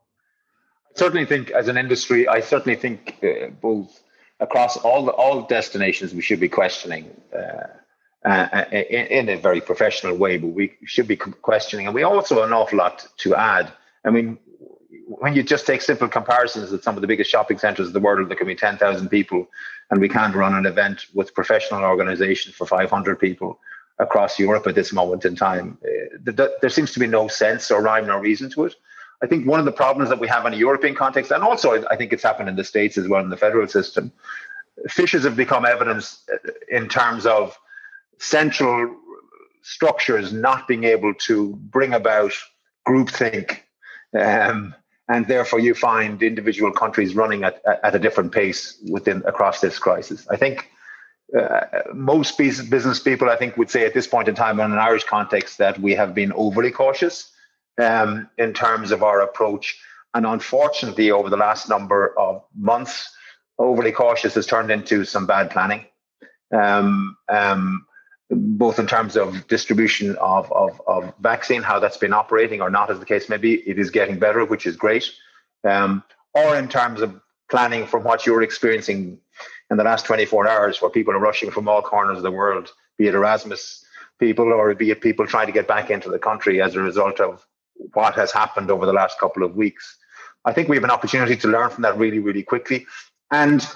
I 0.95 0.99
certainly 0.99 1.27
think, 1.27 1.51
as 1.51 1.69
an 1.69 1.77
industry, 1.77 2.29
I 2.29 2.41
certainly 2.41 2.77
think 2.77 3.19
uh, 3.23 3.49
both 3.61 4.03
across 4.41 4.77
all 4.77 5.05
the, 5.05 5.13
all 5.13 5.43
destinations, 5.43 6.15
we 6.15 6.23
should 6.23 6.41
be 6.41 6.49
questioning. 6.49 7.11
Uh, 7.35 7.67
uh, 8.25 8.65
in, 8.73 9.07
in, 9.07 9.29
a 9.29 9.37
very 9.37 9.61
professional 9.61 10.17
way, 10.17 10.37
but 10.37 10.49
we 10.49 10.73
should 10.85 11.07
be 11.07 11.15
questioning. 11.15 11.87
And 11.87 11.95
we 11.95 12.03
also 12.03 12.37
have 12.37 12.45
an 12.45 12.53
awful 12.53 12.79
lot 12.79 13.07
to 13.19 13.37
add. 13.37 13.73
I 14.05 14.11
mean, 14.11 14.37
when 15.19 15.35
you 15.35 15.43
just 15.43 15.67
take 15.67 15.83
simple 15.83 16.09
comparisons 16.09 16.73
at 16.73 16.83
some 16.83 16.97
of 16.97 17.01
the 17.01 17.07
biggest 17.07 17.31
shopping 17.31 17.59
centers 17.59 17.87
in 17.87 17.93
the 17.93 18.01
world, 18.01 18.29
there 18.29 18.37
can 18.37 18.47
be 18.47 18.55
10,000 18.55 19.09
people, 19.09 19.47
and 19.91 20.01
we 20.01 20.09
can't 20.09 20.35
run 20.35 20.55
an 20.55 20.67
event 20.67 21.07
with 21.15 21.35
professional 21.35 21.83
organisation 21.85 22.53
for 22.53 22.67
500 22.67 23.19
people 23.19 23.59
across 23.99 24.39
Europe 24.39 24.67
at 24.67 24.75
this 24.75 24.93
moment 24.93 25.25
in 25.25 25.35
time. 25.35 25.79
Uh, 25.85 26.49
there 26.61 26.71
seems 26.71 26.93
to 26.93 27.01
be 27.01 27.07
no 27.07 27.29
sense 27.29 27.71
or 27.71 27.81
rhyme 27.81 28.11
or 28.11 28.21
reason 28.21 28.51
to 28.51 28.65
it. 28.65 28.75
I 29.23 29.27
think 29.27 29.47
one 29.47 29.59
of 29.59 29.65
the 29.65 29.73
problems 29.73 30.11
that 30.11 30.21
we 30.21 30.29
have 30.29 30.45
in 30.45 30.53
a 30.53 30.57
European 30.57 30.95
context, 30.95 31.31
and 31.31 31.43
also 31.43 31.83
I 31.89 31.97
think 31.97 32.13
it's 32.13 32.23
happened 32.23 32.51
in 32.51 32.57
the 32.57 32.65
States 32.65 32.99
as 32.99 33.09
well 33.09 33.23
in 33.23 33.31
the 33.31 33.37
federal 33.37 33.67
system, 33.67 34.13
fishes 34.89 35.25
have 35.25 35.37
become 35.37 35.65
evidence 35.65 36.23
uh, 36.33 36.37
in 36.69 36.89
terms 36.89 37.25
of 37.25 37.59
central 38.19 38.95
structures 39.63 40.33
not 40.33 40.69
being 40.69 40.85
able 40.85 41.15
to 41.15 41.57
bring 41.57 41.95
about 41.95 42.33
groupthink 42.87 43.61
um, 44.19 44.75
and 45.09 45.27
therefore 45.27 45.61
you 45.61 45.75
find 45.75 46.23
individual 46.23 46.73
countries 46.73 47.15
running 47.15 47.45
at, 47.45 47.63
at 47.83 47.95
a 47.95 47.99
different 47.99 48.33
pace 48.33 48.79
within 48.91 49.23
across 49.27 49.61
this 49.61 49.79
crisis. 49.79 50.27
I 50.31 50.37
think 50.37 50.69
uh, 51.39 51.61
most 51.93 52.39
business 52.39 53.01
people, 53.01 53.29
I 53.29 53.37
think, 53.37 53.57
would 53.57 53.71
say 53.71 53.85
at 53.85 53.95
this 53.95 54.07
point 54.07 54.29
in 54.29 54.35
time, 54.35 54.61
in 54.61 54.73
an 54.73 54.79
Irish 54.79 55.05
context, 55.05 55.59
that 55.59 55.79
we 55.81 55.95
have 55.95 56.15
been 56.15 56.33
overly 56.33 56.71
cautious 56.71 57.31
um, 57.79 58.29
in 58.39 58.53
terms 58.53 58.91
of 58.91 59.03
our 59.03 59.21
approach. 59.21 59.79
And 60.15 60.25
unfortunately, 60.25 61.11
over 61.11 61.29
the 61.29 61.37
last 61.37 61.69
number 61.69 62.19
of 62.19 62.43
months, 62.57 63.11
overly 63.59 63.93
cautious 63.93 64.35
has 64.35 64.47
turned 64.47 64.71
into 64.71 65.05
some 65.05 65.27
bad 65.27 65.51
planning, 65.51 65.85
um, 66.53 67.17
um, 67.29 67.87
both 68.31 68.79
in 68.79 68.87
terms 68.87 69.17
of 69.17 69.47
distribution 69.47 70.17
of, 70.17 70.51
of, 70.53 70.81
of, 70.87 71.13
vaccine, 71.21 71.63
how 71.63 71.79
that's 71.79 71.97
been 71.97 72.13
operating 72.13 72.61
or 72.61 72.71
not, 72.71 72.91
as 72.91 72.99
the 72.99 73.07
case 73.07 73.29
may 73.29 73.37
be. 73.37 73.55
It 73.69 73.79
is 73.79 73.91
getting 73.91 74.19
better, 74.19 74.45
which 74.45 74.67
is 74.67 74.77
great. 74.77 75.11
Um, 75.65 76.03
or 76.35 76.57
in 76.57 76.69
terms 76.69 77.01
of 77.01 77.21
planning 77.51 77.87
from 77.87 78.03
what 78.03 78.27
you're 78.27 78.43
experiencing 78.43 79.19
in 79.71 79.77
the 79.77 79.85
last 79.85 80.07
24 80.07 80.49
hours 80.49 80.83
where 80.83 80.91
people 80.91 81.15
are 81.15 81.21
rushing 81.21 81.51
from 81.51 81.69
all 81.69 81.83
corners 81.83 82.17
of 82.17 82.23
the 82.23 82.31
world, 82.31 82.71
be 82.99 83.07
it 83.07 83.15
Erasmus 83.15 83.85
people 84.19 84.53
or 84.53 84.75
be 84.75 84.91
it 84.91 85.01
people 85.01 85.27
trying 85.27 85.47
to 85.47 85.53
get 85.53 85.69
back 85.69 85.91
into 85.91 86.09
the 86.09 86.19
country 86.19 86.61
as 86.61 86.75
a 86.75 86.81
result 86.81 87.21
of 87.21 87.47
what 87.93 88.15
has 88.15 88.33
happened 88.33 88.71
over 88.71 88.87
the 88.87 88.93
last 88.93 89.19
couple 89.21 89.43
of 89.43 89.55
weeks. 89.55 89.99
I 90.45 90.53
think 90.53 90.69
we 90.69 90.77
have 90.77 90.85
an 90.85 90.91
opportunity 90.91 91.37
to 91.37 91.49
learn 91.49 91.71
from 91.71 91.83
that 91.83 91.99
really, 91.99 92.19
really 92.19 92.43
quickly 92.43 92.87
and 93.31 93.67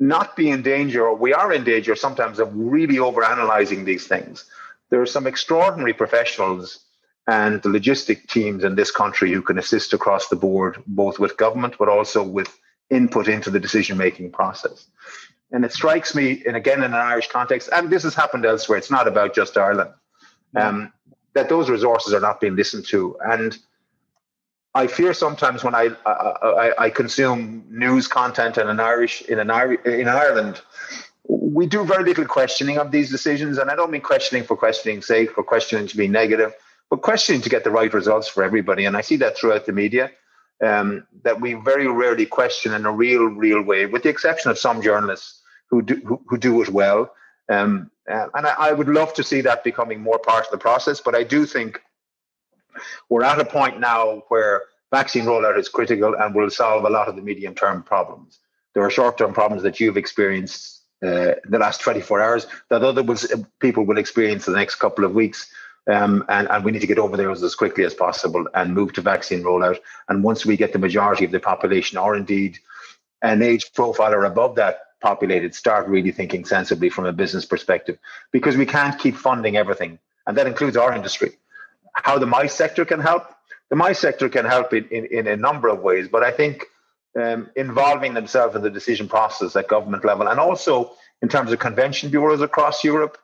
not 0.00 0.36
be 0.36 0.50
in 0.50 0.62
danger, 0.62 1.06
or 1.06 1.16
we 1.16 1.32
are 1.32 1.52
in 1.52 1.64
danger 1.64 1.96
sometimes 1.96 2.38
of 2.38 2.50
really 2.54 2.96
overanalyzing 2.96 3.84
these 3.84 4.06
things. 4.06 4.44
There 4.90 5.02
are 5.02 5.06
some 5.06 5.26
extraordinary 5.26 5.92
professionals 5.92 6.84
and 7.26 7.60
the 7.62 7.68
logistic 7.68 8.26
teams 8.28 8.64
in 8.64 8.74
this 8.74 8.90
country 8.90 9.32
who 9.32 9.42
can 9.42 9.58
assist 9.58 9.92
across 9.92 10.28
the 10.28 10.36
board, 10.36 10.82
both 10.86 11.18
with 11.18 11.36
government, 11.36 11.74
but 11.78 11.88
also 11.88 12.22
with 12.22 12.58
input 12.90 13.28
into 13.28 13.50
the 13.50 13.60
decision 13.60 13.98
making 13.98 14.30
process. 14.32 14.86
And 15.50 15.64
it 15.64 15.72
strikes 15.72 16.14
me, 16.14 16.42
and 16.46 16.56
again 16.56 16.78
in 16.78 16.84
an 16.84 16.94
Irish 16.94 17.28
context, 17.28 17.68
and 17.72 17.90
this 17.90 18.02
has 18.02 18.14
happened 18.14 18.46
elsewhere, 18.46 18.78
it's 18.78 18.90
not 18.90 19.08
about 19.08 19.34
just 19.34 19.56
Ireland, 19.56 19.90
um, 20.56 20.92
that 21.34 21.48
those 21.48 21.68
resources 21.68 22.14
are 22.14 22.20
not 22.20 22.40
being 22.40 22.56
listened 22.56 22.86
to. 22.86 23.16
And 23.20 23.58
I 24.74 24.86
fear 24.86 25.14
sometimes 25.14 25.64
when 25.64 25.74
I, 25.74 25.90
I, 26.04 26.72
I 26.78 26.90
consume 26.90 27.64
news 27.70 28.06
content 28.06 28.58
in 28.58 28.68
an 28.68 28.80
Irish 28.80 29.22
in 29.22 29.38
an 29.38 29.50
Irish, 29.50 29.84
in 29.84 30.08
Ireland, 30.08 30.60
we 31.28 31.66
do 31.66 31.84
very 31.84 32.04
little 32.04 32.26
questioning 32.26 32.78
of 32.78 32.90
these 32.90 33.10
decisions, 33.10 33.58
and 33.58 33.70
I 33.70 33.76
don't 33.76 33.90
mean 33.90 34.02
questioning 34.02 34.44
for 34.44 34.56
questioning's 34.56 35.06
sake, 35.06 35.32
for 35.32 35.42
questioning 35.42 35.86
to 35.88 35.96
be 35.96 36.08
negative, 36.08 36.54
but 36.90 37.02
questioning 37.02 37.40
to 37.42 37.48
get 37.48 37.64
the 37.64 37.70
right 37.70 37.92
results 37.92 38.28
for 38.28 38.42
everybody. 38.42 38.84
And 38.84 38.96
I 38.96 39.00
see 39.00 39.16
that 39.16 39.36
throughout 39.36 39.66
the 39.66 39.72
media 39.72 40.10
um, 40.64 41.06
that 41.22 41.40
we 41.40 41.54
very 41.54 41.86
rarely 41.86 42.26
question 42.26 42.72
in 42.72 42.86
a 42.86 42.92
real, 42.92 43.24
real 43.24 43.62
way, 43.62 43.86
with 43.86 44.02
the 44.02 44.08
exception 44.08 44.50
of 44.50 44.58
some 44.58 44.82
journalists 44.82 45.42
who 45.70 45.82
do 45.82 45.96
who, 46.04 46.20
who 46.26 46.38
do 46.38 46.62
it 46.62 46.68
well. 46.68 47.12
Um, 47.50 47.90
uh, 48.10 48.26
and 48.34 48.46
I, 48.46 48.54
I, 48.58 48.72
would 48.72 48.88
love 48.88 49.14
to 49.14 49.24
see 49.24 49.40
that 49.42 49.64
becoming 49.64 50.00
more 50.00 50.18
part 50.18 50.44
of 50.44 50.50
the 50.50 50.58
process. 50.58 51.00
But 51.00 51.14
I 51.14 51.22
do 51.24 51.46
think 51.46 51.80
we're 53.08 53.24
at 53.24 53.40
a 53.40 53.44
point 53.44 53.80
now 53.80 54.22
where 54.28 54.62
vaccine 54.90 55.24
rollout 55.24 55.58
is 55.58 55.68
critical 55.68 56.14
and 56.14 56.34
will 56.34 56.50
solve 56.50 56.84
a 56.84 56.90
lot 56.90 57.08
of 57.08 57.16
the 57.16 57.22
medium 57.22 57.54
term 57.54 57.82
problems. 57.82 58.38
There 58.74 58.82
are 58.82 58.90
short 58.90 59.18
term 59.18 59.32
problems 59.32 59.62
that 59.62 59.80
you've 59.80 59.96
experienced 59.96 60.82
uh, 61.02 61.34
the 61.44 61.58
last 61.58 61.80
24 61.80 62.20
hours 62.20 62.46
that 62.70 62.82
other 62.82 63.04
people 63.60 63.84
will 63.84 63.98
experience 63.98 64.46
in 64.46 64.52
the 64.52 64.58
next 64.58 64.76
couple 64.76 65.04
of 65.04 65.14
weeks. 65.14 65.50
Um, 65.88 66.24
and, 66.28 66.48
and 66.50 66.64
we 66.64 66.72
need 66.72 66.80
to 66.80 66.86
get 66.86 66.98
over 66.98 67.16
those 67.16 67.42
as 67.42 67.54
quickly 67.54 67.84
as 67.84 67.94
possible 67.94 68.46
and 68.54 68.74
move 68.74 68.92
to 68.94 69.00
vaccine 69.00 69.42
rollout. 69.42 69.78
And 70.08 70.22
once 70.22 70.44
we 70.44 70.56
get 70.56 70.72
the 70.72 70.78
majority 70.78 71.24
of 71.24 71.30
the 71.30 71.40
population, 71.40 71.96
or 71.96 72.14
indeed 72.14 72.58
an 73.22 73.42
age 73.42 73.72
profile 73.72 74.12
or 74.12 74.24
above 74.24 74.56
that 74.56 74.80
populated, 75.00 75.54
start 75.54 75.88
really 75.88 76.10
thinking 76.10 76.44
sensibly 76.44 76.90
from 76.90 77.06
a 77.06 77.12
business 77.12 77.46
perspective, 77.46 77.98
because 78.32 78.56
we 78.56 78.66
can't 78.66 78.98
keep 78.98 79.16
funding 79.16 79.56
everything. 79.56 79.98
And 80.26 80.36
that 80.36 80.46
includes 80.46 80.76
our 80.76 80.92
industry. 80.92 81.38
How 82.04 82.18
the 82.18 82.26
MICE 82.26 82.54
sector 82.54 82.84
can 82.84 83.00
help? 83.00 83.26
The 83.70 83.76
MICE 83.76 83.98
sector 83.98 84.28
can 84.28 84.44
help 84.44 84.72
in, 84.72 84.88
in, 84.88 85.06
in 85.06 85.26
a 85.26 85.36
number 85.36 85.68
of 85.68 85.80
ways, 85.80 86.08
but 86.08 86.22
I 86.22 86.30
think 86.30 86.64
um, 87.20 87.50
involving 87.56 88.14
themselves 88.14 88.54
in 88.54 88.62
the 88.62 88.70
decision 88.70 89.08
process 89.08 89.56
at 89.56 89.68
government 89.68 90.04
level 90.04 90.28
and 90.28 90.38
also 90.38 90.92
in 91.22 91.28
terms 91.28 91.52
of 91.52 91.58
convention 91.58 92.10
bureaus 92.10 92.40
across 92.40 92.84
Europe, 92.84 93.18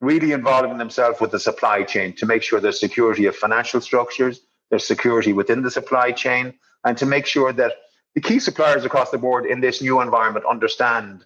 really 0.00 0.32
involving 0.32 0.78
themselves 0.78 1.20
with 1.20 1.30
the 1.30 1.38
supply 1.38 1.82
chain 1.82 2.14
to 2.16 2.26
make 2.26 2.42
sure 2.42 2.60
there's 2.60 2.80
security 2.80 3.26
of 3.26 3.36
financial 3.36 3.80
structures, 3.80 4.40
there's 4.70 4.86
security 4.86 5.32
within 5.32 5.62
the 5.62 5.70
supply 5.70 6.10
chain, 6.10 6.52
and 6.84 6.98
to 6.98 7.06
make 7.06 7.26
sure 7.26 7.52
that 7.52 7.72
the 8.14 8.20
key 8.20 8.38
suppliers 8.38 8.84
across 8.84 9.10
the 9.10 9.18
board 9.18 9.46
in 9.46 9.60
this 9.60 9.80
new 9.80 10.00
environment 10.00 10.44
understand 10.44 11.24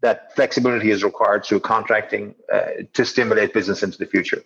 that 0.00 0.34
flexibility 0.34 0.90
is 0.90 1.04
required 1.04 1.44
through 1.44 1.60
contracting 1.60 2.34
uh, 2.52 2.60
to 2.92 3.04
stimulate 3.04 3.52
business 3.52 3.82
into 3.82 3.98
the 3.98 4.06
future. 4.06 4.42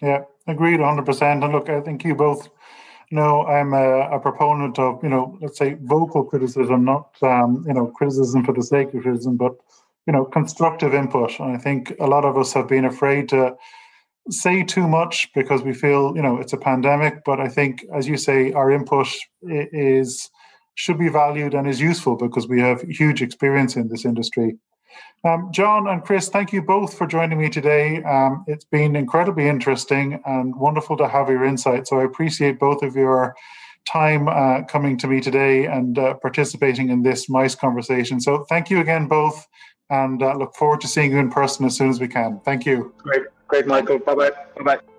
Yeah, 0.00 0.24
agreed 0.46 0.80
100%. 0.80 1.44
And 1.44 1.52
look, 1.52 1.68
I 1.68 1.80
think 1.80 2.04
you 2.04 2.14
both 2.14 2.48
know 3.10 3.46
I'm 3.46 3.72
a, 3.72 4.16
a 4.16 4.20
proponent 4.20 4.78
of, 4.78 5.02
you 5.02 5.08
know, 5.08 5.38
let's 5.40 5.58
say 5.58 5.76
vocal 5.82 6.24
criticism, 6.24 6.84
not, 6.84 7.10
um, 7.22 7.64
you 7.66 7.74
know, 7.74 7.86
criticism 7.88 8.44
for 8.44 8.52
the 8.52 8.62
sake 8.62 8.94
of 8.94 9.02
criticism, 9.02 9.36
but 9.36 9.56
you 10.06 10.12
know 10.12 10.24
constructive 10.24 10.94
input. 10.94 11.38
And 11.38 11.56
i 11.56 11.58
think 11.58 11.92
a 12.00 12.06
lot 12.06 12.24
of 12.24 12.36
us 12.36 12.52
have 12.52 12.68
been 12.68 12.84
afraid 12.84 13.28
to 13.30 13.56
say 14.30 14.64
too 14.64 14.88
much 14.88 15.28
because 15.34 15.62
we 15.62 15.72
feel 15.72 16.12
you 16.16 16.22
know 16.22 16.38
it's 16.38 16.52
a 16.52 16.58
pandemic. 16.58 17.24
But 17.24 17.40
i 17.40 17.48
think 17.48 17.84
as 17.94 18.08
you 18.08 18.16
say 18.16 18.52
our 18.52 18.70
input 18.70 19.08
is 19.42 20.30
should 20.74 20.98
be 20.98 21.08
valued 21.08 21.54
and 21.54 21.66
is 21.66 21.80
useful 21.80 22.16
because 22.16 22.46
we 22.48 22.60
have 22.60 22.82
huge 22.82 23.22
experience 23.22 23.76
in 23.76 23.88
this 23.88 24.04
industry 24.04 24.58
um, 25.24 25.50
john 25.52 25.88
and 25.88 26.04
chris 26.04 26.28
thank 26.28 26.52
you 26.52 26.62
both 26.62 26.96
for 26.96 27.06
joining 27.06 27.38
me 27.38 27.48
today 27.48 28.02
um, 28.04 28.44
it's 28.46 28.64
been 28.64 28.96
incredibly 28.96 29.48
interesting 29.48 30.20
and 30.26 30.54
wonderful 30.56 30.96
to 30.96 31.08
have 31.08 31.28
your 31.28 31.44
insight 31.44 31.86
so 31.86 31.98
i 32.00 32.04
appreciate 32.04 32.58
both 32.58 32.82
of 32.82 32.94
your 32.94 33.34
time 33.86 34.26
uh, 34.28 34.62
coming 34.64 34.96
to 34.98 35.06
me 35.06 35.20
today 35.20 35.66
and 35.66 35.98
uh, 35.98 36.14
participating 36.14 36.90
in 36.90 37.02
this 37.02 37.28
mice 37.28 37.54
conversation 37.54 38.20
so 38.20 38.44
thank 38.48 38.70
you 38.70 38.80
again 38.80 39.06
both 39.06 39.46
and 39.90 40.22
uh, 40.22 40.34
look 40.34 40.54
forward 40.54 40.80
to 40.80 40.88
seeing 40.88 41.12
you 41.12 41.18
in 41.18 41.30
person 41.30 41.64
as 41.66 41.76
soon 41.76 41.88
as 41.88 42.00
we 42.00 42.08
can. 42.08 42.40
Thank 42.44 42.66
you. 42.66 42.92
Great, 42.98 43.22
great, 43.48 43.66
Michael. 43.66 43.98
Bye 43.98 44.14
bye. 44.14 44.30
Bye 44.56 44.62
bye. 44.64 44.95